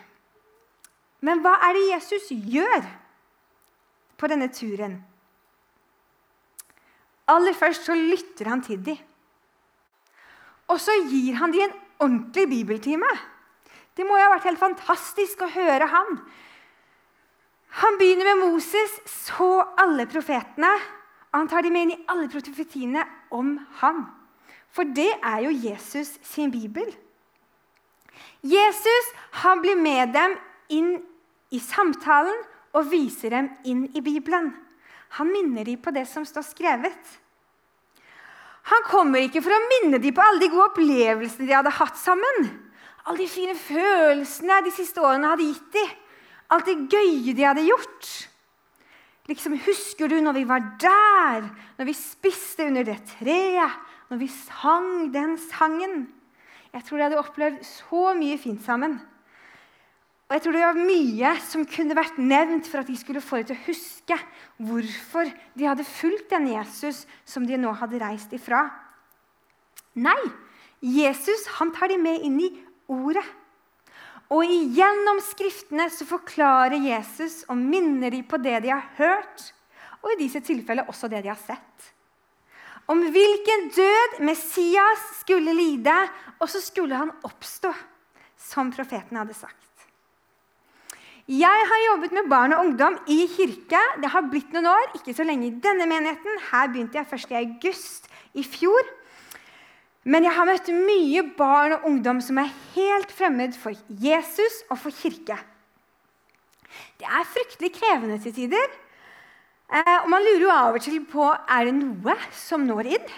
Men 1.21 1.43
hva 1.45 1.57
er 1.67 1.75
det 1.77 1.83
Jesus 1.91 2.31
gjør 2.31 2.87
på 4.17 4.31
denne 4.31 4.47
turen? 4.55 4.95
Aller 7.31 7.57
først 7.59 7.89
så 7.89 7.95
lytter 7.95 8.51
han 8.51 8.63
til 8.63 8.83
dem. 8.87 8.99
Og 10.71 10.81
så 10.83 10.95
gir 11.07 11.39
han 11.39 11.53
dem 11.55 11.67
en 11.67 11.79
ordentlig 12.03 12.49
bibeltime. 12.51 13.11
Det 13.97 14.05
må 14.07 14.19
jo 14.19 14.27
ha 14.27 14.35
vært 14.35 14.51
helt 14.51 14.61
fantastisk 14.61 15.43
å 15.43 15.51
høre 15.51 15.89
han. 15.89 16.19
Han 17.81 17.99
begynner 18.01 18.35
med 18.35 18.53
Moses, 18.53 18.93
så 19.27 19.63
alle 19.79 20.07
profetene. 20.11 20.71
Og 21.33 21.41
han 21.43 21.51
tar 21.51 21.67
dem 21.67 21.75
med 21.77 21.87
inn 21.87 21.95
i 21.97 22.05
alle 22.13 22.29
profetiene 22.33 23.05
om 23.35 23.57
ham. 23.81 24.07
For 24.73 24.89
det 24.97 25.11
er 25.25 25.43
jo 25.47 25.55
Jesus 25.55 26.15
sin 26.25 26.53
bibel. 26.53 26.89
Jesus 28.45 29.11
han 29.43 29.63
blir 29.65 29.79
med 29.81 30.13
dem 30.15 30.37
inn 30.73 30.93
i 31.53 31.61
samtalen 31.63 32.37
og 32.77 32.91
viser 32.91 33.33
dem 33.33 33.51
inn 33.65 33.87
i 33.97 34.03
Bibelen. 34.05 34.53
Han 35.17 35.31
minner 35.33 35.65
dem 35.65 35.81
på 35.81 35.93
det 35.95 36.05
som 36.11 36.27
står 36.29 36.45
skrevet. 36.45 37.17
Han 38.67 38.87
kommer 38.89 39.23
ikke 39.23 39.43
for 39.45 39.55
å 39.55 39.65
minne 39.71 40.01
dem 40.03 40.15
på 40.15 40.23
alle 40.25 40.43
de 40.43 40.51
gode 40.51 40.71
opplevelsene 40.73 41.47
de 41.47 41.55
hadde 41.55 41.75
hatt 41.79 41.99
sammen. 42.01 42.49
Alle 43.07 43.23
de 43.23 43.29
fine 43.31 43.55
følelsene 43.55 44.63
de 44.67 44.73
siste 44.75 45.03
årene 45.03 45.31
hadde 45.31 45.47
gitt 45.47 45.69
dem. 45.77 45.93
Alt 46.51 46.69
det 46.69 46.77
gøye 46.91 47.35
de 47.35 47.47
hadde 47.47 47.67
gjort. 47.67 48.09
Liksom, 49.31 49.57
Husker 49.67 50.11
du 50.11 50.21
når 50.23 50.37
vi 50.37 50.45
var 50.47 50.67
der, 50.83 51.49
når 51.79 51.89
vi 51.89 51.95
spiste 51.99 52.67
under 52.69 52.87
det 52.87 53.01
treet, 53.17 53.79
når 54.11 54.21
vi 54.23 54.29
sang 54.31 55.09
den 55.15 55.35
sangen? 55.49 56.07
Jeg 56.75 56.85
tror 56.87 56.99
de 56.99 57.07
hadde 57.07 57.23
opplevd 57.23 57.63
så 57.67 58.13
mye 58.19 58.39
fint 58.39 58.63
sammen. 58.63 58.99
Og 60.27 60.35
jeg 60.35 60.43
tror 60.43 60.57
det 60.57 60.65
var 60.65 60.79
mye 60.89 61.33
som 61.47 61.63
kunne 61.71 61.95
vært 61.95 62.17
nevnt 62.19 62.67
for 62.67 62.83
at 62.83 62.89
de 62.91 62.97
skulle 62.99 63.23
få 63.23 63.39
dem 63.39 63.53
til 63.53 63.59
å 63.59 63.65
huske 63.69 64.17
hvorfor 64.67 65.31
de 65.55 65.69
hadde 65.69 65.87
fulgt 65.87 66.33
den 66.33 66.49
Jesus 66.51 67.05
som 67.29 67.47
de 67.47 67.59
nå 67.61 67.71
hadde 67.79 68.01
reist 68.03 68.35
ifra. 68.35 68.65
Nei, 69.95 70.19
Jesus 70.83 71.47
han 71.61 71.71
tar 71.75 71.93
de 71.93 71.99
med 72.03 72.25
inn 72.27 72.41
i 72.43 72.51
ordet. 72.91 73.25
Og 74.35 74.43
gjennom 74.51 75.21
Skriftene 75.23 75.87
så 75.95 76.07
forklarer 76.09 76.83
Jesus 76.83 77.45
og 77.47 77.61
minner 77.61 78.11
de 78.11 78.25
på 78.27 78.41
det 78.43 78.59
de 78.65 78.73
har 78.75 78.89
hørt, 78.99 79.53
og 80.03 80.11
i 80.13 80.25
disse 80.25 80.43
tilfellene 80.43 80.91
også 80.91 81.11
det 81.11 81.23
de 81.23 81.31
har 81.31 81.39
sett. 81.39 81.93
Om 82.91 83.05
hvilken 83.15 83.69
død 83.75 84.19
Messias 84.27 85.07
skulle 85.23 85.55
lide, 85.55 85.95
og 86.39 86.51
så 86.51 86.63
skulle 86.63 86.99
han 86.99 87.15
oppstå, 87.27 87.71
som 88.51 88.75
profeten 88.75 89.19
hadde 89.19 89.35
sagt. 89.39 89.66
Jeg 91.27 91.63
har 91.71 91.81
jobbet 91.91 92.13
med 92.15 92.29
barn 92.31 92.53
og 92.55 92.61
ungdom 92.63 92.97
i 93.11 93.25
kirke. 93.27 93.81
Det 93.99 94.11
har 94.13 94.29
blitt 94.31 94.53
noen 94.55 94.69
år, 94.71 94.93
ikke 94.95 95.15
så 95.17 95.25
lenge 95.27 95.49
i 95.49 95.57
denne 95.59 95.89
menigheten. 95.91 96.37
Her 96.53 96.69
begynte 96.71 97.01
jeg 97.01 97.09
først 97.11 97.33
i 97.33 97.39
august 97.41 98.07
i 98.39 98.45
fjor. 98.47 98.87
Men 100.07 100.23
jeg 100.23 100.37
har 100.37 100.47
møtt 100.47 100.71
mye 100.71 101.25
barn 101.35 101.75
og 101.75 101.89
ungdom 101.91 102.21
som 102.23 102.39
er 102.39 102.53
helt 102.77 103.11
fremmed 103.11 103.57
for 103.59 103.75
Jesus 103.91 104.61
og 104.71 104.79
for 104.79 104.95
kirke. 104.95 105.35
Det 107.03 107.09
er 107.11 107.27
fryktelig 107.33 107.73
krevende 107.75 108.21
til 108.23 108.37
tider. 108.37 108.71
Eh, 109.67 109.97
og 110.05 110.07
man 110.13 110.23
lurer 110.23 110.45
jo 110.45 110.55
av 110.55 110.79
og 110.79 110.87
til 110.87 111.01
på 111.11 111.27
er 111.27 111.67
det 111.67 111.75
noe 111.75 112.15
som 112.39 112.63
når 112.69 112.93
inn. 113.01 113.11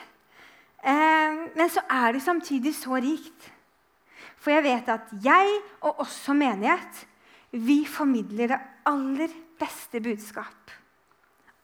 Eh, 0.81 1.37
men 1.53 1.69
så 1.69 1.85
er 1.93 2.17
det 2.17 2.25
samtidig 2.25 2.73
så 2.81 2.97
rikt. 2.97 3.53
For 4.41 4.57
jeg 4.57 4.65
vet 4.65 4.89
at 4.97 5.13
jeg, 5.21 5.61
og 5.85 6.01
også 6.07 6.33
menighet, 6.33 7.05
vi 7.51 7.83
formidler 7.89 8.53
det 8.53 8.59
aller 8.89 9.33
beste 9.59 10.01
budskap. 10.05 10.75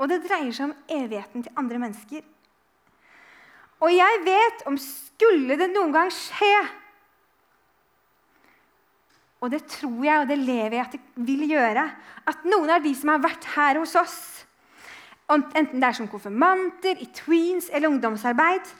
Og 0.00 0.08
det 0.10 0.24
dreier 0.24 0.52
seg 0.54 0.70
om 0.70 0.78
evigheten 0.90 1.44
til 1.44 1.60
andre 1.60 1.80
mennesker. 1.82 2.24
Og 3.84 3.92
jeg 3.92 4.22
vet 4.24 4.64
om 4.70 4.78
skulle 4.80 5.58
det 5.60 5.68
noen 5.72 5.92
gang 5.94 6.10
skje 6.14 6.54
Og 9.44 9.50
det 9.52 9.66
tror 9.68 9.98
jeg, 10.06 10.20
og 10.22 10.28
det 10.30 10.38
lever 10.40 10.78
jeg 10.78 10.84
at 10.86 10.94
det 10.94 11.24
vil 11.28 11.42
gjøre, 11.50 11.82
at 12.24 12.46
noen 12.48 12.70
av 12.72 12.84
de 12.84 12.94
som 12.96 13.10
har 13.12 13.20
vært 13.20 13.44
her 13.52 13.76
hos 13.76 13.92
oss, 14.00 14.16
enten 15.28 15.82
det 15.82 15.84
er 15.90 15.98
som 15.98 16.08
konfirmanter, 16.08 16.96
i 16.96 17.10
tweens 17.12 17.68
eller 17.68 17.90
ungdomsarbeid 17.92 18.70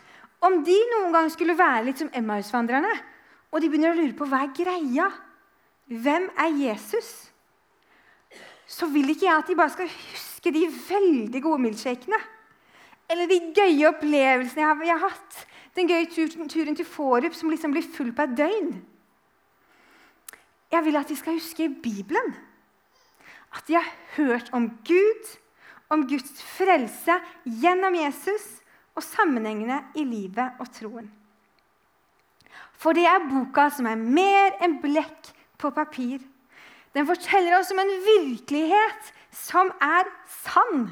Om 0.45 0.63
de 0.65 0.79
noen 0.95 1.13
gang 1.13 1.29
skulle 1.33 1.57
være 1.57 1.85
litt 1.85 2.01
som 2.01 2.09
Emmaus-vandrerne, 2.17 2.95
og 3.53 3.61
de 3.61 3.69
begynner 3.69 3.93
å 3.93 3.99
lure 3.99 4.17
på 4.17 4.29
hva 4.29 4.43
er 4.47 4.57
greia 4.57 5.11
Hvem 5.87 6.31
er 6.41 6.55
Jesus? 6.57 7.11
Så 8.67 8.87
vil 8.87 9.11
ikke 9.13 9.27
jeg 9.27 9.37
at 9.37 9.49
de 9.49 9.57
bare 9.57 9.73
skal 9.75 9.91
huske 9.91 10.53
de 10.53 10.65
veldig 10.89 11.43
gode 11.43 11.61
milkshakene. 11.67 12.21
Eller 13.11 13.29
de 13.29 13.53
gøye 13.57 13.91
opplevelsene 13.91 14.65
jeg 14.65 14.99
har, 14.99 15.11
hatt. 15.11 15.45
Den 15.77 15.89
gøye 15.91 16.09
turen, 16.09 16.49
turen 16.49 16.77
til 16.77 16.89
Forup 16.89 17.35
som 17.37 17.51
liksom 17.53 17.75
blir 17.75 17.87
full 17.97 18.13
på 18.17 18.25
et 18.25 18.37
døgn. 18.39 18.75
Jeg 20.73 20.85
vil 20.85 20.97
at 20.97 21.09
de 21.09 21.17
skal 21.17 21.37
huske 21.37 21.69
Bibelen. 21.83 22.35
At 23.55 23.69
de 23.69 23.77
har 23.77 23.91
hørt 24.17 24.49
om 24.53 24.71
Gud, 24.87 25.35
om 25.93 26.07
Guds 26.09 26.43
frelse 26.57 27.19
gjennom 27.45 27.95
Jesus 27.95 28.47
og 28.95 29.03
sammenhengene 29.03 29.83
i 29.95 30.05
livet 30.07 30.59
og 30.59 30.71
troen. 30.75 31.11
For 32.73 32.97
det 32.97 33.05
er 33.07 33.29
boka 33.29 33.69
som 33.75 33.87
er 33.91 34.01
mer 34.01 34.57
enn 34.65 34.81
blekk 34.83 35.31
på 35.65 35.73
papir. 35.75 36.23
Den 36.95 37.09
forteller 37.09 37.59
oss 37.59 37.73
om 37.75 37.81
en 37.83 37.97
virkelighet 38.05 39.11
som 39.35 39.73
er 39.83 40.09
sann. 40.45 40.91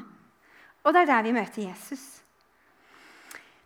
Og 0.83 0.93
det 0.93 1.05
er 1.05 1.11
der 1.13 1.27
vi 1.29 1.35
møter 1.35 1.63
Jesus. 1.63 2.03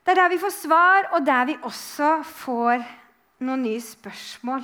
Det 0.06 0.14
er 0.14 0.22
der 0.22 0.32
vi 0.32 0.40
får 0.40 0.54
svar, 0.56 1.10
og 1.18 1.26
der 1.26 1.48
vi 1.50 1.58
også 1.68 2.22
får 2.24 2.84
noen 3.44 3.66
nye 3.66 3.82
spørsmål. 3.84 4.62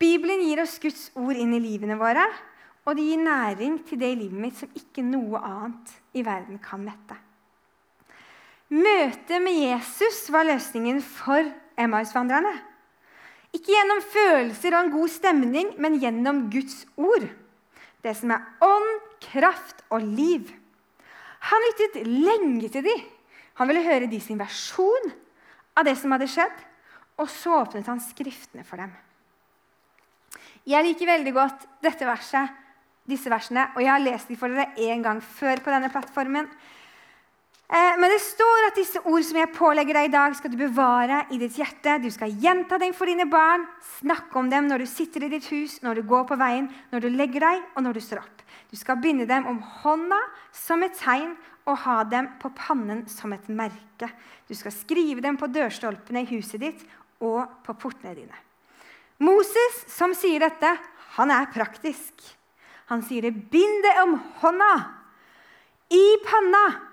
Bibelen 0.00 0.42
gir 0.46 0.62
oss 0.62 0.78
Guds 0.82 1.10
ord 1.14 1.36
inn 1.36 1.52
i 1.54 1.60
livene 1.62 1.98
våre, 2.00 2.24
og 2.88 2.96
det 2.96 3.04
gir 3.04 3.20
næring 3.20 3.76
til 3.86 4.00
det 4.00 4.14
i 4.14 4.18
livet 4.22 4.40
mitt 4.40 4.56
som 4.58 4.72
ikke 4.74 5.04
noe 5.04 5.38
annet 5.44 5.92
i 6.16 6.24
verden 6.26 6.58
kan 6.64 6.82
mette. 6.82 7.18
Møtet 8.70 9.42
med 9.42 9.60
Jesus 9.60 10.24
var 10.32 10.48
løsningen 10.48 11.02
for 11.04 11.44
Emmaus-vandrerne. 11.78 12.69
Ikke 13.56 13.74
gjennom 13.74 14.02
følelser 14.12 14.76
og 14.76 14.84
en 14.84 14.92
god 14.94 15.10
stemning, 15.10 15.72
men 15.82 15.98
gjennom 16.02 16.44
Guds 16.52 16.84
ord. 16.96 17.26
Det 18.00 18.14
som 18.16 18.32
er 18.32 18.46
ånd, 18.64 18.90
kraft 19.20 19.82
og 19.90 20.04
liv. 20.06 20.48
Han 21.50 21.66
lyttet 21.66 22.06
lenge 22.06 22.70
til 22.70 22.86
dem. 22.86 23.04
Han 23.60 23.68
ville 23.68 23.84
høre 23.84 24.08
de 24.08 24.20
sin 24.22 24.38
versjon 24.40 25.10
av 25.76 25.84
det 25.84 25.96
som 26.00 26.12
hadde 26.14 26.28
skjedd, 26.30 26.56
og 27.20 27.28
så 27.28 27.58
åpnet 27.60 27.88
han 27.90 28.00
Skriftene 28.00 28.64
for 28.64 28.80
dem. 28.80 28.92
Jeg 30.68 30.84
liker 30.86 31.08
veldig 31.08 31.32
godt 31.34 31.66
dette 31.84 32.06
verset, 32.08 32.52
disse 33.08 33.30
versene, 33.32 33.66
og 33.74 33.82
jeg 33.82 33.90
har 33.90 34.02
lest 34.04 34.30
dem 34.30 34.38
for 34.38 34.52
dere 34.52 34.70
en 34.92 35.02
gang 35.04 35.22
før 35.24 35.60
på 35.64 35.72
denne 35.72 35.90
plattformen. 35.92 36.48
Eh, 37.70 37.98
men 38.02 38.10
det 38.10 38.18
står 38.18 38.64
at 38.66 38.78
disse 38.80 38.98
ord 39.06 39.22
som 39.22 39.36
jeg 39.38 39.52
pålegger 39.54 39.94
deg 39.94 40.08
i 40.08 40.10
dag, 40.10 40.32
skal 40.34 40.50
du 40.50 40.56
bevare 40.58 41.20
i 41.30 41.36
ditt 41.38 41.54
hjerte. 41.54 42.00
Du 42.02 42.08
skal 42.10 42.32
gjenta 42.42 42.80
dem 42.82 42.90
for 42.96 43.06
dine 43.06 43.28
barn, 43.30 43.68
snakke 44.00 44.40
om 44.40 44.48
dem 44.50 44.66
når 44.66 44.82
du 44.82 44.88
sitter 44.90 45.22
i 45.22 45.30
ditt 45.36 45.46
hus, 45.52 45.76
når 45.84 46.00
du 46.00 46.08
går 46.10 46.24
på 46.26 46.38
veien, 46.40 46.66
når 46.90 47.04
du 47.04 47.08
legger 47.14 47.46
deg, 47.46 47.62
og 47.78 47.86
når 47.86 47.94
du 47.94 48.02
står 48.02 48.24
opp. 48.24 48.42
Du 48.74 48.76
skal 48.78 48.98
binde 48.98 49.28
dem 49.30 49.46
om 49.46 49.62
hånda 49.84 50.18
som 50.50 50.82
et 50.82 50.98
tegn 50.98 51.36
og 51.70 51.78
ha 51.84 52.00
dem 52.10 52.32
på 52.42 52.50
pannen 52.58 53.04
som 53.10 53.30
et 53.38 53.46
merke. 53.46 54.10
Du 54.50 54.56
skal 54.58 54.74
skrive 54.74 55.22
dem 55.22 55.38
på 55.38 55.46
dørstolpene 55.54 56.26
i 56.26 56.30
huset 56.34 56.66
ditt 56.66 56.84
og 57.22 57.46
på 57.62 57.78
portene 57.78 58.18
dine. 58.18 58.44
Moses, 59.22 59.84
som 59.86 60.10
sier 60.16 60.42
dette, 60.42 60.74
han 61.20 61.30
er 61.30 61.50
praktisk. 61.54 62.18
Han 62.90 63.06
sier 63.06 63.28
det. 63.28 63.36
Bind 63.52 63.84
det 63.86 63.98
om 64.02 64.18
hånda, 64.42 64.74
i 65.94 66.06
panna 66.26 66.89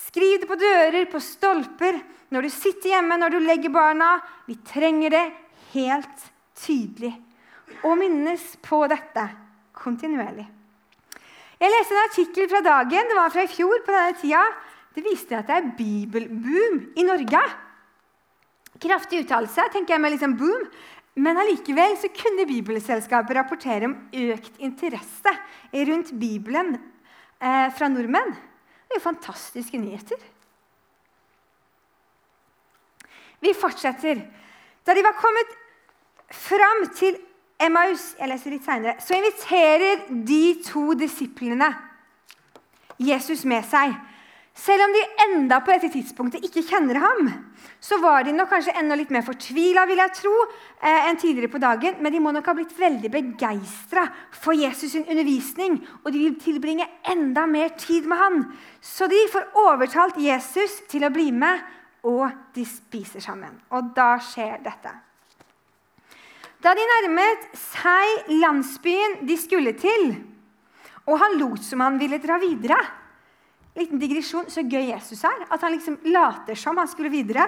Skriv 0.00 0.40
det 0.40 0.48
på 0.48 0.58
dører, 0.58 1.04
på 1.10 1.20
stolper, 1.22 1.98
når 2.32 2.46
du 2.46 2.50
sitter 2.54 2.94
hjemme, 2.94 3.18
når 3.20 3.34
du 3.34 3.40
legger 3.42 3.72
barna. 3.74 4.14
Vi 4.46 4.56
trenger 4.66 5.12
det 5.12 5.26
helt 5.74 6.24
tydelig. 6.58 7.12
Og 7.84 7.98
minnes 8.00 8.44
på 8.64 8.82
dette 8.90 9.26
kontinuerlig. 9.76 10.46
Jeg 11.60 11.72
leste 11.74 11.96
en 11.96 12.06
artikkel 12.06 12.48
fra 12.48 12.62
dagen, 12.64 13.08
det 13.10 13.16
var 13.18 13.32
fra 13.32 13.44
i 13.44 13.50
fjor. 13.52 13.82
på 13.84 13.92
denne 13.92 14.16
tida. 14.16 14.44
Det 14.94 15.04
viste 15.04 15.36
at 15.36 15.46
det 15.46 15.56
er 15.56 15.74
bibelboom 15.76 16.78
i 16.96 17.04
Norge. 17.04 17.42
Kraftig 18.80 19.24
uttalelse, 19.24 19.68
tenker 19.72 19.94
jeg 19.94 20.00
med 20.00 20.14
liksom 20.16 20.36
boom. 20.40 20.64
Men 21.20 21.36
allikevel 21.36 21.98
kunne 22.16 22.46
Bibelselskapet 22.48 23.36
rapportere 23.36 23.90
om 23.90 23.96
økt 24.12 24.56
interesse 24.58 25.32
rundt 25.74 26.12
Bibelen 26.18 26.78
eh, 27.42 27.68
fra 27.74 27.88
nordmenn. 27.88 28.32
Det 28.90 28.96
er 28.96 29.00
jo 29.00 29.06
fantastiske 29.06 29.78
nyheter. 29.78 30.18
Vi 33.40 33.52
fortsetter. 33.54 34.24
Da 34.86 34.94
de 34.94 35.04
var 35.06 35.14
kommet 35.20 35.52
fram 36.34 36.88
til 36.96 37.16
Emmaus, 37.60 38.14
jeg 38.18 38.28
leser 38.28 38.50
litt 38.50 38.66
senere, 38.66 38.96
så 38.98 39.14
inviterer 39.14 40.06
de 40.26 40.42
to 40.66 40.90
disiplene 40.98 41.68
Jesus 42.98 43.44
med 43.48 43.62
seg. 43.70 43.94
Selv 44.60 44.82
om 44.84 44.92
de 44.92 45.02
enda 45.24 45.60
på 45.64 45.72
dette 45.72 45.88
tidspunktet 45.94 46.42
ikke 46.44 46.62
kjenner 46.68 46.98
ham, 47.00 47.28
så 47.80 47.96
var 48.02 48.26
de 48.26 48.34
nok 48.36 48.50
kanskje 48.50 48.74
enda 48.76 48.96
litt 48.98 49.12
mer 49.14 49.24
fortvila 49.24 49.86
vil 49.88 50.02
jeg 50.02 50.12
tro, 50.18 50.32
eh, 50.82 51.08
enn 51.08 51.16
tidligere 51.16 51.52
på 51.52 51.60
dagen. 51.62 51.96
Men 52.00 52.12
de 52.12 52.20
må 52.20 52.32
nok 52.34 52.50
ha 52.50 52.54
blitt 52.58 52.74
veldig 52.76 53.10
begeistra 53.14 54.04
for 54.36 54.52
Jesus' 54.52 54.92
sin 54.92 55.08
undervisning. 55.08 55.80
Og 56.04 56.12
de 56.12 56.26
vil 56.26 56.36
tilbringe 56.36 56.88
enda 57.08 57.46
mer 57.46 57.70
tid 57.70 58.04
med 58.04 58.18
han. 58.18 58.58
Så 58.82 59.08
de 59.08 59.22
får 59.32 59.48
overtalt 59.54 60.20
Jesus 60.20 60.82
til 60.88 61.08
å 61.08 61.12
bli 61.14 61.30
med, 61.32 61.60
og 62.04 62.28
de 62.52 62.64
spiser 62.64 63.20
sammen. 63.20 63.56
Og 63.72 63.94
da 63.96 64.18
skjer 64.18 64.60
dette. 64.60 64.92
Da 66.60 66.74
de 66.76 66.84
nærmet 66.84 67.48
seg 67.56 68.28
landsbyen 68.28 69.22
de 69.24 69.36
skulle 69.40 69.72
til, 69.72 70.18
og 71.08 71.18
han 71.18 71.38
lot 71.40 71.64
som 71.64 71.80
han 71.80 71.96
ville 71.98 72.20
dra 72.20 72.36
videre 72.36 72.99
liten 73.78 74.00
digresjon, 74.00 74.48
så 74.50 74.64
gøy 74.66 74.90
Jesus 74.90 75.22
er. 75.24 75.46
At 75.50 75.62
han 75.62 75.74
liksom 75.74 76.00
later 76.10 76.58
som 76.58 76.78
han 76.80 76.90
skulle 76.90 77.12
videre. 77.12 77.46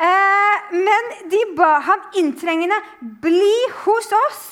Eh, 0.00 0.74
men 0.74 1.10
de 1.30 1.40
ba 1.56 1.78
ham 1.86 2.04
inntrengende 2.18 2.78
bli 3.00 3.54
hos 3.84 4.10
oss. 4.26 4.44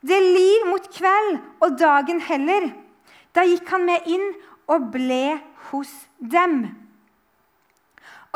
Det 0.00 0.18
lir 0.22 0.66
mot 0.70 0.84
kveld, 0.92 1.40
og 1.64 1.78
dagen 1.80 2.20
heller. 2.22 2.68
Da 3.34 3.42
gikk 3.46 3.68
han 3.72 3.86
med 3.88 4.06
inn 4.06 4.28
og 4.70 4.90
ble 4.94 5.38
hos 5.70 5.90
dem. 6.18 6.68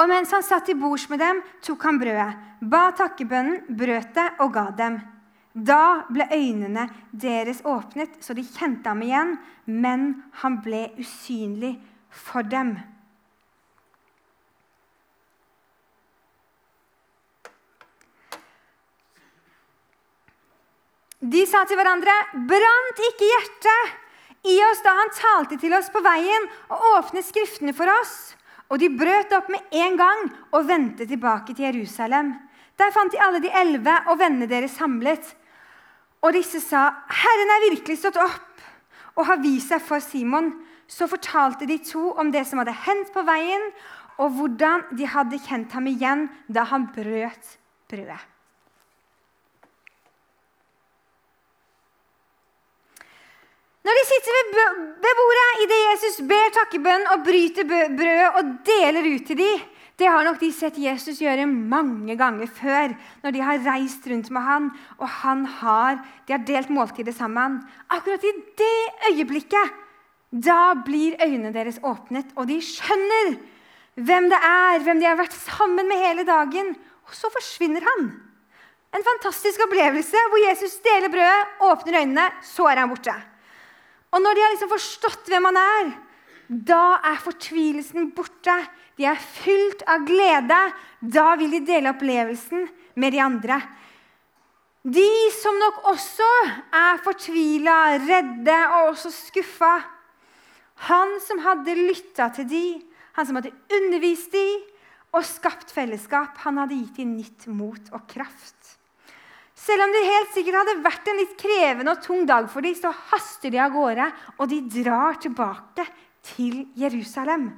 Og 0.00 0.09
mens 0.09 0.33
han 0.33 0.42
satt 0.42 0.66
til 0.66 0.78
bords 0.80 1.07
med 1.12 1.21
dem, 1.21 1.42
tok 1.62 1.85
han 1.85 2.00
brødet, 2.00 2.30
ba 2.61 2.88
takkebønnen, 2.97 3.62
brøt 3.76 4.14
det 4.16 4.26
og 4.40 4.54
ga 4.54 4.66
dem. 4.76 4.99
Da 5.52 6.07
ble 6.09 6.25
øynene 6.33 6.87
deres 7.12 7.61
åpnet, 7.66 8.21
så 8.23 8.35
de 8.35 8.45
kjente 8.47 8.88
ham 8.88 9.02
igjen, 9.04 9.35
men 9.66 10.23
han 10.42 10.61
ble 10.64 10.87
usynlig 10.99 11.75
for 12.11 12.43
dem. 12.43 12.76
De 21.21 21.45
sa 21.47 21.67
til 21.69 21.76
hverandre, 21.76 22.12
'Brant 22.33 23.00
ikke 23.11 23.29
hjertet 23.29 24.49
i 24.49 24.57
oss 24.71 24.81
da 24.81 24.95
han 24.97 25.11
talte 25.12 25.59
til 25.61 25.75
oss 25.76 25.90
på 25.93 26.00
veien 26.00 26.47
og 26.73 26.85
åpnet 26.97 27.26
Skriftene 27.26 27.75
for 27.76 27.93
oss?' 28.00 28.37
Og 28.71 28.79
de 28.79 28.87
brøt 28.88 29.33
opp 29.35 29.49
med 29.50 29.61
en 29.75 29.97
gang 29.99 30.21
og 30.55 30.69
vendte 30.69 31.02
tilbake 31.02 31.55
til 31.55 31.67
Jerusalem. 31.67 32.37
Der 32.79 32.93
fant 32.95 33.11
de 33.12 33.19
alle 33.19 33.40
de 33.43 33.50
elleve 33.50 33.97
og 34.07 34.21
vennene 34.21 34.47
deres 34.47 34.76
samlet. 34.79 35.26
Og 36.23 36.33
disse 36.33 36.61
sa, 36.61 36.95
'Herren 37.11 37.50
er 37.50 37.71
virkelig 37.71 37.99
stått 37.99 38.17
opp 38.17 38.62
og 39.17 39.26
har 39.26 39.43
vist 39.43 39.69
seg 39.69 39.83
for 39.83 39.99
Simon.' 39.99 40.69
Så 40.90 41.06
fortalte 41.11 41.68
de 41.70 41.78
to 41.87 42.11
om 42.18 42.32
det 42.35 42.42
som 42.49 42.59
hadde 42.61 42.75
hendt 42.87 43.12
på 43.14 43.23
veien, 43.26 43.70
og 44.20 44.35
hvordan 44.37 44.85
de 44.99 45.06
hadde 45.09 45.38
kjent 45.47 45.73
ham 45.76 45.87
igjen 45.88 46.26
da 46.50 46.66
han 46.68 46.90
brøt 46.92 47.56
brødet. 47.90 48.20
Når 53.80 53.97
de 53.97 54.02
sitter 54.06 54.40
ved 55.02 55.14
bordet 55.18 55.61
idet 55.64 55.78
Jesus 55.87 56.18
ber 56.28 56.50
takkebønn 56.54 57.06
og 57.14 57.23
bryter 57.25 57.64
brødet 57.70 58.26
og 58.37 58.50
deler 58.66 59.09
ut 59.14 59.25
til 59.30 59.38
dem, 59.40 59.62
det 60.00 60.09
har 60.09 60.25
nok 60.25 60.38
de 60.40 60.49
sett 60.52 60.78
Jesus 60.80 61.18
gjøre 61.20 61.44
mange 61.49 62.14
ganger 62.16 62.49
før, 62.49 62.92
når 63.20 63.35
de 63.37 63.42
har 63.44 63.64
reist 63.66 64.06
rundt 64.09 64.30
med 64.32 64.44
han, 64.47 64.68
og 64.97 65.09
han 65.20 65.44
har, 65.61 65.99
de 66.25 66.32
har 66.32 66.44
delt 66.49 66.70
måltidet 66.73 67.12
sammen. 67.16 67.59
Akkurat 67.92 68.25
i 68.25 68.32
det 68.56 68.78
øyeblikket 69.11 69.75
da 70.30 70.75
blir 70.87 71.18
øynene 71.18 71.52
deres 71.54 71.80
åpnet, 71.82 72.30
og 72.38 72.46
de 72.46 72.60
skjønner 72.62 73.34
hvem 73.99 74.28
det 74.30 74.38
er, 74.38 74.82
hvem 74.84 75.00
de 75.02 75.08
har 75.08 75.18
vært 75.18 75.34
sammen 75.34 75.88
med 75.90 75.99
hele 75.99 76.25
dagen. 76.26 76.75
Og 77.08 77.16
så 77.16 77.30
forsvinner 77.34 77.82
han. 77.84 78.12
En 78.94 79.06
fantastisk 79.06 79.62
opplevelse 79.66 80.22
hvor 80.30 80.42
Jesus 80.42 80.78
deler 80.84 81.10
brødet, 81.10 81.58
åpner 81.66 82.00
øynene, 82.02 82.28
så 82.46 82.68
er 82.70 82.82
han 82.82 82.92
borte. 82.92 83.14
Og 84.10 84.22
når 84.22 84.34
de 84.34 84.44
har 84.44 84.54
liksom 84.54 84.72
forstått 84.72 85.30
hvem 85.30 85.50
han 85.50 85.58
er, 85.60 85.90
da 86.50 86.99
er 87.06 87.20
fortvilelsen 87.22 88.10
borte. 88.14 88.56
De 88.99 89.06
er 89.06 89.18
fylt 89.18 89.84
av 89.87 90.02
glede. 90.06 90.58
Da 91.00 91.34
vil 91.38 91.54
de 91.54 91.60
dele 91.66 91.92
opplevelsen 91.92 92.66
med 92.99 93.14
de 93.14 93.22
andre. 93.22 93.60
De 94.82 95.06
som 95.37 95.54
nok 95.60 95.84
også 95.92 96.26
er 96.75 96.99
fortvila, 97.04 97.78
redde 98.02 98.58
og 98.75 98.94
også 98.94 99.12
skuffa, 99.14 99.75
han 100.88 101.16
som 101.25 101.40
hadde 101.44 101.76
lytta 101.76 102.30
til 102.37 102.49
de, 102.49 102.64
han 103.18 103.28
som 103.28 103.37
hadde 103.37 103.52
undervist 103.76 104.32
de 104.32 104.46
og 105.16 105.26
skapt 105.26 105.72
fellesskap, 105.75 106.38
han 106.44 106.60
hadde 106.62 106.78
gitt 106.78 107.00
dem 107.02 107.16
nytt 107.18 107.49
mot 107.52 107.90
og 107.92 108.06
kraft. 108.08 108.76
Selv 109.60 109.84
om 109.84 109.92
det 109.92 110.06
helt 110.06 110.30
sikkert 110.32 110.60
hadde 110.62 110.84
vært 110.87 111.08
en 111.10 111.18
litt 111.20 111.34
krevende 111.40 111.92
og 111.92 112.05
tung 112.05 112.22
dag 112.28 112.46
for 112.48 112.64
dem, 112.64 112.76
så 112.78 112.94
haster 113.11 113.52
de 113.52 113.61
av 113.61 113.74
gårde, 113.74 114.07
og 114.38 114.48
de 114.48 114.61
drar 114.81 115.18
tilbake 115.20 115.85
til 116.31 116.62
Jerusalem. 116.81 117.50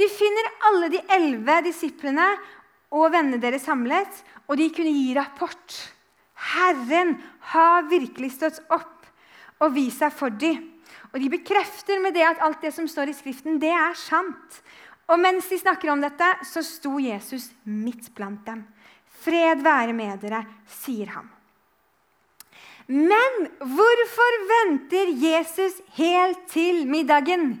De 0.00 0.08
finner 0.10 0.50
alle 0.70 0.88
de 0.90 1.02
elleve 1.14 1.60
disiplene 1.68 2.26
og 2.92 3.12
vennene 3.14 3.38
deres 3.42 3.68
samlet, 3.68 4.10
og 4.48 4.58
de 4.58 4.66
kunne 4.74 4.96
gi 4.96 5.12
rapport. 5.14 5.78
Herren 6.56 7.14
har 7.52 7.86
virkelig 7.92 8.32
stått 8.34 8.58
opp 8.74 9.06
og 9.62 9.76
vist 9.76 10.02
seg 10.02 10.14
for 10.16 10.34
dem. 10.42 10.71
Og 11.12 11.20
de 11.20 11.28
bekrefter 11.32 12.00
med 12.00 12.14
det 12.16 12.24
at 12.24 12.40
alt 12.44 12.62
det 12.64 12.72
som 12.74 12.88
står 12.88 13.12
i 13.12 13.16
Skriften, 13.16 13.58
det 13.60 13.72
er 13.72 13.96
sant. 13.98 14.62
Og 15.12 15.20
mens 15.20 15.48
de 15.50 15.58
snakker 15.60 15.92
om 15.92 16.00
dette, 16.00 16.28
så 16.48 16.62
sto 16.64 16.96
Jesus 17.02 17.50
midt 17.68 18.08
blant 18.16 18.40
dem. 18.46 18.64
Fred 19.22 19.60
være 19.62 19.92
med 19.94 20.22
dere, 20.24 20.42
sier 20.80 21.12
han. 21.12 21.28
Men 22.88 23.46
hvorfor 23.60 24.38
venter 24.48 25.12
Jesus 25.14 25.78
helt 25.98 26.48
til 26.50 26.82
middagen, 26.88 27.54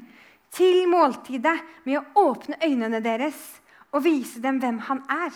til 0.52 0.88
måltidet, 0.90 1.60
med 1.84 2.00
å 2.00 2.28
åpne 2.30 2.58
øynene 2.64 3.00
deres 3.04 3.38
og 3.92 4.04
vise 4.06 4.40
dem 4.42 4.58
hvem 4.62 4.80
han 4.88 5.02
er? 5.12 5.32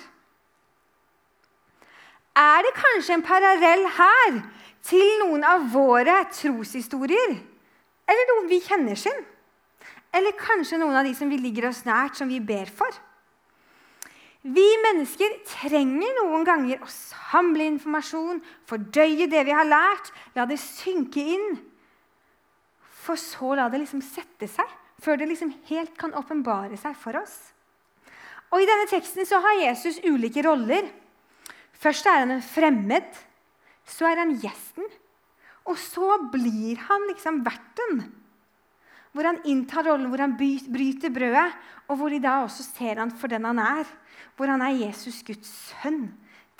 Er 2.36 2.64
det 2.66 2.74
kanskje 2.76 3.16
en 3.16 3.24
parallell 3.24 3.86
her 3.96 4.40
til 4.84 5.06
noen 5.22 5.44
av 5.46 5.70
våre 5.72 6.18
troshistorier? 6.34 7.38
Eller 8.06 8.30
noen 8.30 8.50
vi 8.50 8.60
kjenner 8.62 8.98
sin. 8.98 9.24
Eller 10.14 10.36
kanskje 10.38 10.78
noen 10.80 10.96
av 10.96 11.06
de 11.06 11.12
som 11.16 11.30
vi 11.30 11.38
ligger 11.40 11.68
oss 11.70 11.84
nært, 11.86 12.16
som 12.18 12.30
vi 12.30 12.40
ber 12.40 12.70
for. 12.72 12.90
Vi 14.46 14.66
mennesker 14.84 15.40
trenger 15.48 16.12
noen 16.20 16.44
ganger 16.46 16.82
å 16.84 16.88
samle 16.90 17.66
informasjon, 17.66 18.38
fordøye 18.70 19.26
det 19.30 19.42
vi 19.48 19.54
har 19.56 19.66
lært, 19.66 20.12
la 20.38 20.46
det 20.46 20.60
synke 20.62 21.24
inn. 21.34 21.56
For 23.06 23.18
så 23.18 23.56
la 23.58 23.66
det 23.72 23.82
liksom 23.82 24.04
sette 24.06 24.46
seg, 24.50 24.70
før 25.02 25.18
det 25.18 25.28
liksom 25.32 25.50
helt 25.70 25.96
kan 25.98 26.14
åpenbare 26.14 26.78
seg 26.78 26.94
for 26.98 27.18
oss. 27.18 27.34
Og 28.54 28.62
I 28.62 28.68
denne 28.68 28.86
teksten 28.90 29.26
så 29.26 29.40
har 29.42 29.58
Jesus 29.58 29.98
ulike 30.06 30.44
roller. 30.46 30.86
Først 31.74 32.06
er 32.06 32.22
han 32.22 32.36
en 32.36 32.44
fremmed. 32.44 33.08
Så 33.86 34.06
er 34.06 34.22
han 34.22 34.36
gjesten. 34.42 34.86
Og 35.66 35.78
så 35.80 36.16
blir 36.32 36.78
han 36.86 37.08
liksom 37.10 37.42
verten. 37.46 38.04
Hvor 39.16 39.26
han 39.26 39.40
inntar 39.48 39.86
rollen, 39.88 40.10
hvor 40.12 40.20
han 40.22 40.36
bryter 40.36 41.12
brødet, 41.12 41.48
og 41.88 41.98
hvor 41.98 42.12
de 42.12 42.20
da 42.22 42.42
også 42.44 42.66
ser 42.68 43.00
han 43.00 43.10
for 43.10 43.32
den 43.32 43.46
han 43.48 43.58
er. 43.62 43.88
Hvor 44.36 44.50
han 44.52 44.62
er 44.62 44.76
Jesus, 44.76 45.22
Guds 45.26 45.48
sønn, 45.70 46.10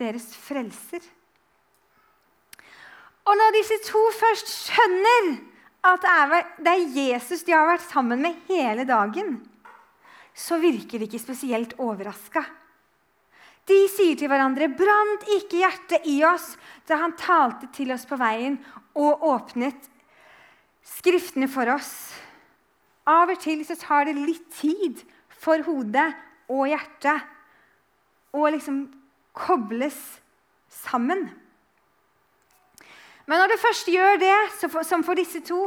deres 0.01 0.31
frelser. 0.41 1.05
Og 3.27 3.35
når 3.35 3.57
disse 3.59 3.79
to 3.89 4.01
først 4.15 4.51
skjønner 4.53 5.33
at 5.87 6.07
det 6.63 6.73
er 6.73 6.95
Jesus 7.11 7.45
de 7.47 7.55
har 7.55 7.67
vært 7.69 7.85
sammen 7.87 8.23
med 8.23 8.39
hele 8.49 8.87
dagen, 8.89 9.37
så 10.37 10.59
virker 10.63 11.01
de 11.01 11.09
ikke 11.09 11.23
spesielt 11.23 11.75
overraska. 11.83 12.43
De 13.67 13.79
sier 13.91 14.15
til 14.15 14.31
hverandre, 14.31 14.69
'Brant 14.71 15.27
ikke 15.39 15.59
hjertet 15.65 16.07
i 16.07 16.21
oss' 16.25 16.55
da 16.87 17.01
han 17.03 17.17
talte 17.19 17.67
til 17.75 17.91
oss 17.93 18.07
på 18.07 18.19
veien 18.21 18.61
og 18.95 19.25
åpnet 19.27 19.91
Skriftene 20.87 21.49
for 21.51 21.67
oss. 21.67 22.15
Av 23.11 23.31
og 23.31 23.41
til 23.43 23.65
så 23.67 23.75
tar 23.79 24.07
det 24.07 24.15
litt 24.15 24.47
tid 24.55 25.03
for 25.35 25.59
hodet 25.67 26.07
og 26.47 26.69
hjertet 26.71 27.27
å 28.31 28.47
liksom 28.55 28.85
kobles 29.37 29.99
sammen. 30.71 31.27
Men 33.27 33.43
når 33.43 33.53
det 33.53 33.63
først 33.63 33.91
gjør 33.91 34.21
det, 34.23 34.37
som 34.87 35.03
for 35.03 35.19
disse 35.19 35.43
to, 35.47 35.67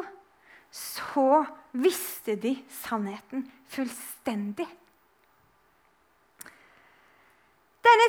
så 0.72 1.44
visste 1.76 2.38
de 2.40 2.56
sannheten 2.72 3.44
fullstendig. 3.74 4.68
Denne 7.86 8.08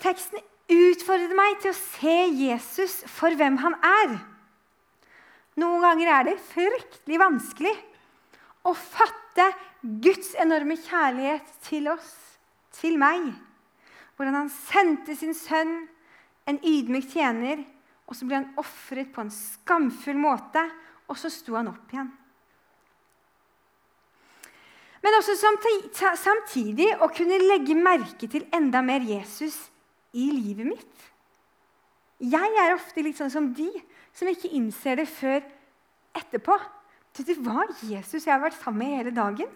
teksten 0.00 0.42
utfordret 0.70 1.36
meg 1.36 1.60
til 1.62 1.72
å 1.72 1.78
se 1.78 2.16
Jesus 2.36 3.00
for 3.10 3.34
hvem 3.36 3.56
han 3.62 3.76
er. 3.84 4.18
Noen 5.60 5.82
ganger 5.84 6.12
er 6.14 6.28
det 6.28 6.36
fryktelig 6.52 7.20
vanskelig 7.20 7.72
å 8.68 8.74
fatte 8.76 9.48
Guds 10.04 10.34
enorme 10.40 10.76
kjærlighet 10.78 11.48
til 11.64 11.88
oss, 11.90 12.12
til 12.76 13.00
meg. 13.00 13.32
Hvordan 14.16 14.36
han 14.42 14.52
sendte 14.52 15.16
sin 15.16 15.34
sønn, 15.36 15.88
en 16.48 16.60
ydmyk 16.66 17.08
tjener, 17.12 17.64
og 18.08 18.16
så 18.18 18.26
ble 18.26 18.40
han 18.40 18.50
ofret 18.60 19.12
på 19.14 19.24
en 19.24 19.32
skamfull 19.32 20.18
måte, 20.20 20.62
og 21.10 21.18
så 21.18 21.30
sto 21.32 21.56
han 21.56 21.70
opp 21.70 21.92
igjen. 21.94 22.10
Men 25.00 25.16
også 25.16 25.36
samtidig 26.20 26.90
å 27.00 27.08
kunne 27.14 27.40
legge 27.40 27.76
merke 27.76 28.28
til 28.28 28.44
enda 28.52 28.82
mer 28.84 29.04
Jesus 29.06 29.56
i 30.12 30.28
livet 30.34 30.68
mitt. 30.74 31.06
Jeg 32.20 32.58
er 32.60 32.74
ofte 32.74 33.00
litt 33.04 33.16
sånn 33.16 33.32
som 33.32 33.48
de 33.56 33.70
som 34.12 34.28
ikke 34.28 34.50
innser 34.58 35.00
det 35.00 35.08
før 35.08 35.40
etterpå. 36.18 36.58
Det 37.16 37.36
var 37.40 37.70
Jesus 37.84 38.26
jeg 38.26 38.34
har 38.34 38.42
vært 38.42 38.58
sammen 38.60 38.84
med 38.84 38.98
hele 38.98 39.14
dagen. 39.14 39.50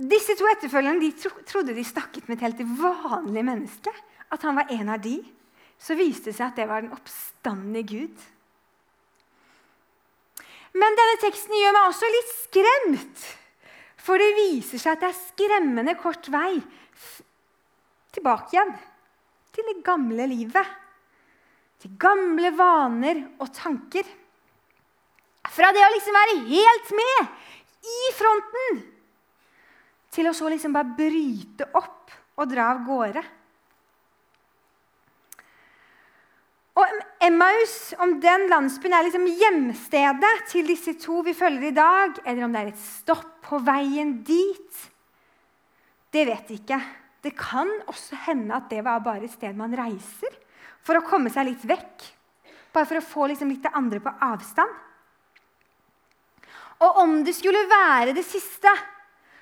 Disse 0.00 0.36
to 0.38 0.46
etterfølgerne 0.48 1.02
de 1.02 1.32
trodde 1.48 1.74
de 1.76 1.84
snakket 1.84 2.28
med 2.28 2.38
et 2.38 2.46
helt 2.46 2.62
vanlig 2.80 3.44
menneske. 3.44 3.92
At 4.32 4.44
han 4.46 4.56
var 4.56 4.70
en 4.72 4.92
av 4.94 5.00
de. 5.02 5.18
Så 5.80 5.96
viste 5.98 6.30
det 6.30 6.36
seg 6.36 6.50
at 6.50 6.60
det 6.60 6.68
var 6.70 6.84
den 6.84 6.94
oppstandende 6.94 7.82
Gud. 7.88 8.28
Men 10.76 10.98
denne 10.98 11.18
teksten 11.22 11.56
gjør 11.56 11.74
meg 11.76 11.88
også 11.88 12.10
litt 12.10 12.34
skremt. 12.36 13.24
For 14.00 14.20
det 14.20 14.30
viser 14.36 14.80
seg 14.80 14.94
at 14.94 15.02
det 15.02 15.10
er 15.10 15.18
skremmende 15.18 15.96
kort 16.00 16.30
vei 16.32 16.60
tilbake 18.14 18.54
igjen 18.54 18.72
til 19.54 19.66
det 19.68 19.80
gamle 19.86 20.26
livet. 20.30 20.76
Til 21.80 21.94
gamle 22.00 22.52
vaner 22.56 23.22
og 23.40 23.50
tanker. 23.56 24.06
Fra 25.50 25.70
det 25.74 25.82
å 25.84 25.92
liksom 25.94 26.16
være 26.16 26.38
helt 26.48 26.90
med 26.96 27.90
i 27.90 28.00
fronten 28.16 28.80
til 30.14 30.28
å 30.28 30.34
så 30.36 30.50
liksom 30.50 30.74
bare 30.74 30.96
bryte 30.98 31.68
opp 31.78 32.12
og 32.40 32.50
dra 32.50 32.70
av 32.74 32.82
gårde. 32.86 33.22
Og 36.80 37.00
Emmaus, 37.20 37.74
om 38.00 38.14
den 38.22 38.46
landsbyen 38.48 38.94
er 38.96 39.04
liksom 39.04 39.26
hjemstedet 39.28 40.32
til 40.48 40.70
disse 40.70 40.94
to 41.02 41.20
vi 41.26 41.34
følger 41.36 41.68
i 41.68 41.76
dag, 41.76 42.20
eller 42.24 42.46
om 42.46 42.54
det 42.54 42.62
er 42.62 42.70
et 42.70 42.80
stopp 42.80 43.34
på 43.44 43.58
veien 43.66 44.14
dit, 44.24 44.86
det 46.14 46.24
vet 46.26 46.48
vi 46.48 46.56
ikke. 46.62 46.78
Det 47.20 47.34
kan 47.36 47.68
også 47.90 48.16
hende 48.24 48.56
at 48.56 48.70
det 48.70 48.80
var 48.86 49.02
bare 49.04 49.26
et 49.26 49.34
sted 49.34 49.56
man 49.58 49.74
reiser 49.76 50.32
for 50.80 50.96
å 50.96 51.04
komme 51.04 51.30
seg 51.32 51.50
litt 51.50 51.66
vekk. 51.68 52.06
Bare 52.72 52.88
for 52.88 53.00
å 53.00 53.04
få 53.04 53.26
liksom 53.28 53.50
litt 53.52 53.66
det 53.66 53.74
andre 53.76 54.00
på 54.00 54.14
avstand. 54.24 54.72
Og 56.80 57.02
om 57.02 57.18
det 57.26 57.34
skulle 57.36 57.66
være 57.68 58.14
det 58.16 58.24
siste, 58.24 58.72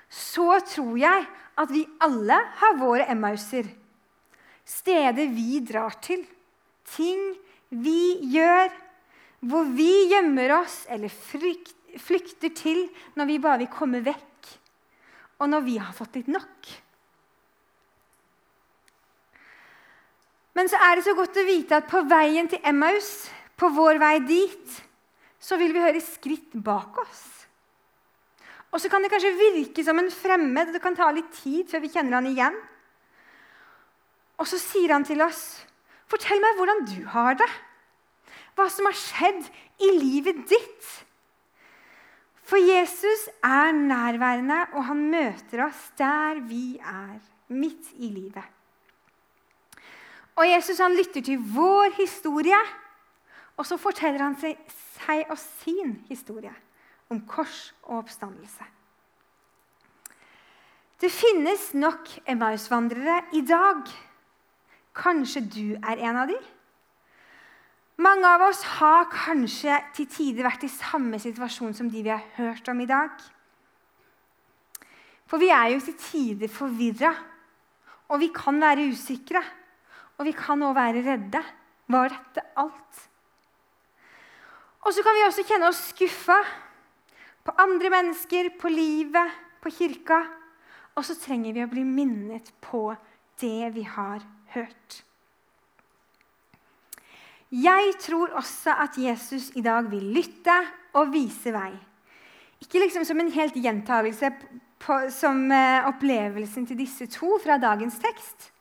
så 0.09 0.57
tror 0.67 0.97
jeg 0.99 1.27
at 1.61 1.71
vi 1.71 1.85
alle 2.03 2.35
har 2.59 2.75
våre 2.81 3.07
Emmauser. 3.13 3.69
Steder 4.67 5.31
vi 5.31 5.61
drar 5.65 5.95
til. 6.03 6.25
Ting 6.95 7.21
vi 7.69 8.17
gjør. 8.33 8.69
Hvor 9.39 9.69
vi 9.71 10.09
gjemmer 10.11 10.51
oss 10.57 10.81
eller 10.91 11.11
flykter 11.11 12.51
til 12.55 12.83
når 13.15 13.29
vi 13.29 13.39
bare 13.39 13.61
vil 13.63 13.71
komme 13.71 14.03
vekk. 14.03 14.51
Og 15.39 15.47
når 15.47 15.63
vi 15.63 15.77
har 15.79 15.95
fått 15.95 16.19
litt 16.19 16.31
nok. 16.31 16.71
Men 20.59 20.67
så 20.67 20.79
er 20.83 20.97
det 20.97 21.05
så 21.05 21.15
godt 21.15 21.39
å 21.39 21.47
vite 21.47 21.77
at 21.79 21.87
på 21.87 22.01
veien 22.09 22.49
til 22.51 22.59
Emmaus, 22.67 23.29
på 23.55 23.69
vår 23.71 23.99
vei 24.01 24.17
dit, 24.27 24.79
så 25.39 25.55
vil 25.59 25.71
vi 25.71 25.83
høre 25.83 26.01
skritt 26.03 26.51
bak 26.51 26.97
oss. 26.99 27.21
Og 28.75 28.81
så 28.83 28.91
kan 28.91 29.01
det 29.01 29.11
kanskje 29.13 29.31
virke 29.39 29.85
som 29.87 29.97
en 30.01 30.11
fremmed, 30.11 30.73
det 30.75 30.81
kan 30.83 30.97
ta 30.97 31.07
litt 31.15 31.31
tid 31.39 31.69
før 31.71 31.83
vi 31.85 31.93
kjenner 31.93 32.19
han 32.19 32.27
igjen. 32.27 32.59
Og 34.39 34.47
så 34.51 34.59
sier 34.59 34.93
han 34.93 35.07
til 35.07 35.23
oss, 35.23 35.41
'Fortell 36.09 36.41
meg 36.41 36.57
hvordan 36.57 36.85
du 36.89 37.05
har 37.13 37.37
det.' 37.37 37.55
Hva 38.57 38.65
som 38.67 38.89
har 38.89 38.97
skjedd 38.97 39.45
i 39.79 39.89
livet 39.95 40.41
ditt. 40.49 40.87
For 42.43 42.57
Jesus 42.57 43.29
er 43.45 43.71
nærværende, 43.71 44.65
og 44.73 44.87
han 44.89 45.03
møter 45.11 45.61
oss 45.67 45.91
der 45.97 46.41
vi 46.49 46.79
er, 46.81 47.21
midt 47.47 47.93
i 47.95 48.09
livet. 48.09 48.43
Og 50.35 50.47
Jesus 50.49 50.81
han 50.81 50.97
lytter 50.97 51.21
til 51.21 51.39
vår 51.55 51.95
historie, 52.01 52.59
og 53.57 53.65
så 53.65 53.77
forteller 53.77 54.23
han 54.23 54.35
seg, 54.39 54.57
seg 54.97 55.29
og 55.29 55.37
sin 55.37 55.97
historie 56.09 56.53
om 57.09 57.21
kors 57.27 57.69
og 57.83 58.03
oppstandelse. 58.03 58.67
Det 60.99 61.11
finnes 61.11 61.69
nok 61.73 62.09
Emmaus-vandrere 62.27 63.21
i 63.33 63.41
dag. 63.47 63.87
Kanskje 64.99 65.43
du 65.47 65.65
er 65.79 66.01
en 66.03 66.19
av 66.19 66.27
dem? 66.31 66.41
Mange 67.99 68.27
av 68.27 68.45
oss 68.47 68.61
har 68.79 69.09
kanskje 69.11 69.75
til 69.95 70.07
tider 70.11 70.47
vært 70.47 70.63
i 70.63 70.71
samme 70.71 71.19
situasjon 71.19 71.75
som 71.75 71.89
de 71.91 72.03
vi 72.03 72.11
har 72.11 72.23
hørt 72.37 72.67
om 72.71 72.79
i 72.79 72.87
dag. 72.87 73.11
For 75.27 75.39
vi 75.41 75.51
er 75.51 75.73
jo 75.73 75.81
til 75.83 75.97
tider 75.99 76.51
forvirra, 76.51 77.11
og 78.09 78.21
vi 78.23 78.31
kan 78.33 78.59
være 78.61 78.87
usikre. 78.89 79.43
Og 80.19 80.25
vi 80.27 80.33
kan 80.35 80.63
òg 80.65 80.73
være 80.75 81.03
redde. 81.05 81.43
Var 81.89 82.11
dette 82.11 82.41
alt? 82.59 83.03
Og 84.83 84.93
så 84.93 85.03
kan 85.03 85.15
vi 85.15 85.23
også 85.25 85.45
kjenne 85.47 85.69
oss 85.69 85.79
skuffa 85.93 86.37
på 87.45 87.55
andre 87.61 87.91
mennesker, 87.93 88.51
på 88.59 88.71
livet, 88.71 89.31
på 89.63 89.71
kirka. 89.73 90.19
Og 90.95 91.05
så 91.07 91.15
trenger 91.19 91.55
vi 91.55 91.63
å 91.63 91.71
bli 91.71 91.85
minnet 91.87 92.51
på 92.63 92.89
det 93.39 93.71
vi 93.75 93.85
har 93.87 94.23
hørt. 94.55 95.03
Jeg 97.49 97.95
tror 97.99 98.35
også 98.37 98.75
at 98.77 98.97
Jesus 98.97 99.49
i 99.57 99.61
dag 99.65 99.87
vil 99.89 100.03
lytte 100.13 100.55
og 100.99 101.09
vise 101.13 101.53
vei. 101.53 101.71
Ikke 102.61 102.81
liksom 102.83 103.05
som 103.07 103.19
en 103.21 103.31
helt 103.33 103.55
gjentagelse 103.57 104.29
på, 104.79 104.97
som 105.13 105.47
eh, 105.51 105.87
opplevelsen 105.89 106.67
til 106.69 106.77
disse 106.77 107.07
to 107.09 107.37
fra 107.41 107.57
dagens 107.57 107.97
tekst, 108.03 108.51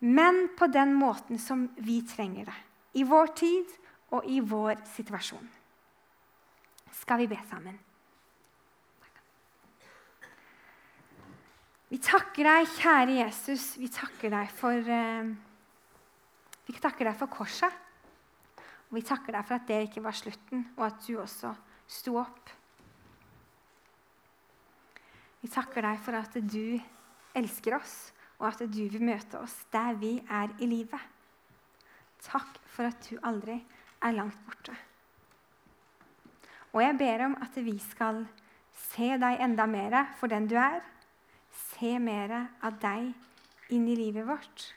men 0.00 0.46
på 0.58 0.68
den 0.68 0.92
måten 0.94 1.40
som 1.40 1.66
vi 1.80 2.02
trenger 2.06 2.46
det. 2.50 2.58
I 3.00 3.02
vår 3.08 3.32
tid 3.36 3.72
og 4.14 4.28
i 4.28 4.38
vår 4.40 4.78
situasjon 4.94 5.48
skal 7.00 7.20
vi 7.24 7.28
be 7.32 7.38
sammen. 7.48 7.76
Vi 11.86 12.00
takker 12.02 12.42
deg, 12.48 12.66
kjære 12.80 13.20
Jesus. 13.20 13.76
Vi 13.78 13.86
takker 13.94 14.32
deg 14.32 14.50
for, 14.50 14.74
eh, 14.74 15.28
vi 16.66 16.72
takker 16.82 17.06
deg 17.06 17.16
for 17.16 17.30
korset. 17.30 17.72
Og 18.90 18.98
vi 18.98 19.02
takker 19.02 19.32
deg 19.32 19.44
for 19.46 19.54
at 19.54 19.66
det 19.66 19.88
ikke 19.88 20.02
var 20.02 20.12
slutten, 20.12 20.66
og 20.76 20.86
at 20.86 21.06
du 21.06 21.16
også 21.18 21.54
sto 21.86 22.16
opp. 22.18 22.50
Vi 25.42 25.48
takker 25.48 25.82
deg 25.82 25.98
for 26.02 26.14
at 26.18 26.32
du 26.34 26.80
elsker 27.34 27.76
oss, 27.76 28.12
og 28.40 28.48
at 28.48 28.58
du 28.58 28.88
vil 28.88 29.02
møte 29.02 29.38
oss 29.38 29.54
der 29.70 29.94
vi 29.94 30.18
er 30.28 30.50
i 30.58 30.66
livet. 30.66 31.00
Takk 32.22 32.58
for 32.66 32.86
at 32.90 33.10
du 33.10 33.18
aldri 33.22 33.64
er 34.02 34.12
langt 34.12 34.38
borte. 34.46 34.74
Og 36.72 36.82
jeg 36.82 36.98
ber 36.98 37.24
om 37.26 37.36
at 37.40 37.54
vi 37.54 37.78
skal 37.78 38.26
se 38.72 39.16
deg 39.18 39.40
enda 39.40 39.66
mer 39.66 40.14
for 40.18 40.26
den 40.26 40.48
du 40.50 40.56
er. 40.56 40.82
Se 41.56 41.98
mer 41.98 42.34
av 42.62 42.78
deg 42.82 43.12
inn 43.72 43.88
i 43.88 43.96
livet 43.98 44.26
vårt. 44.28 44.72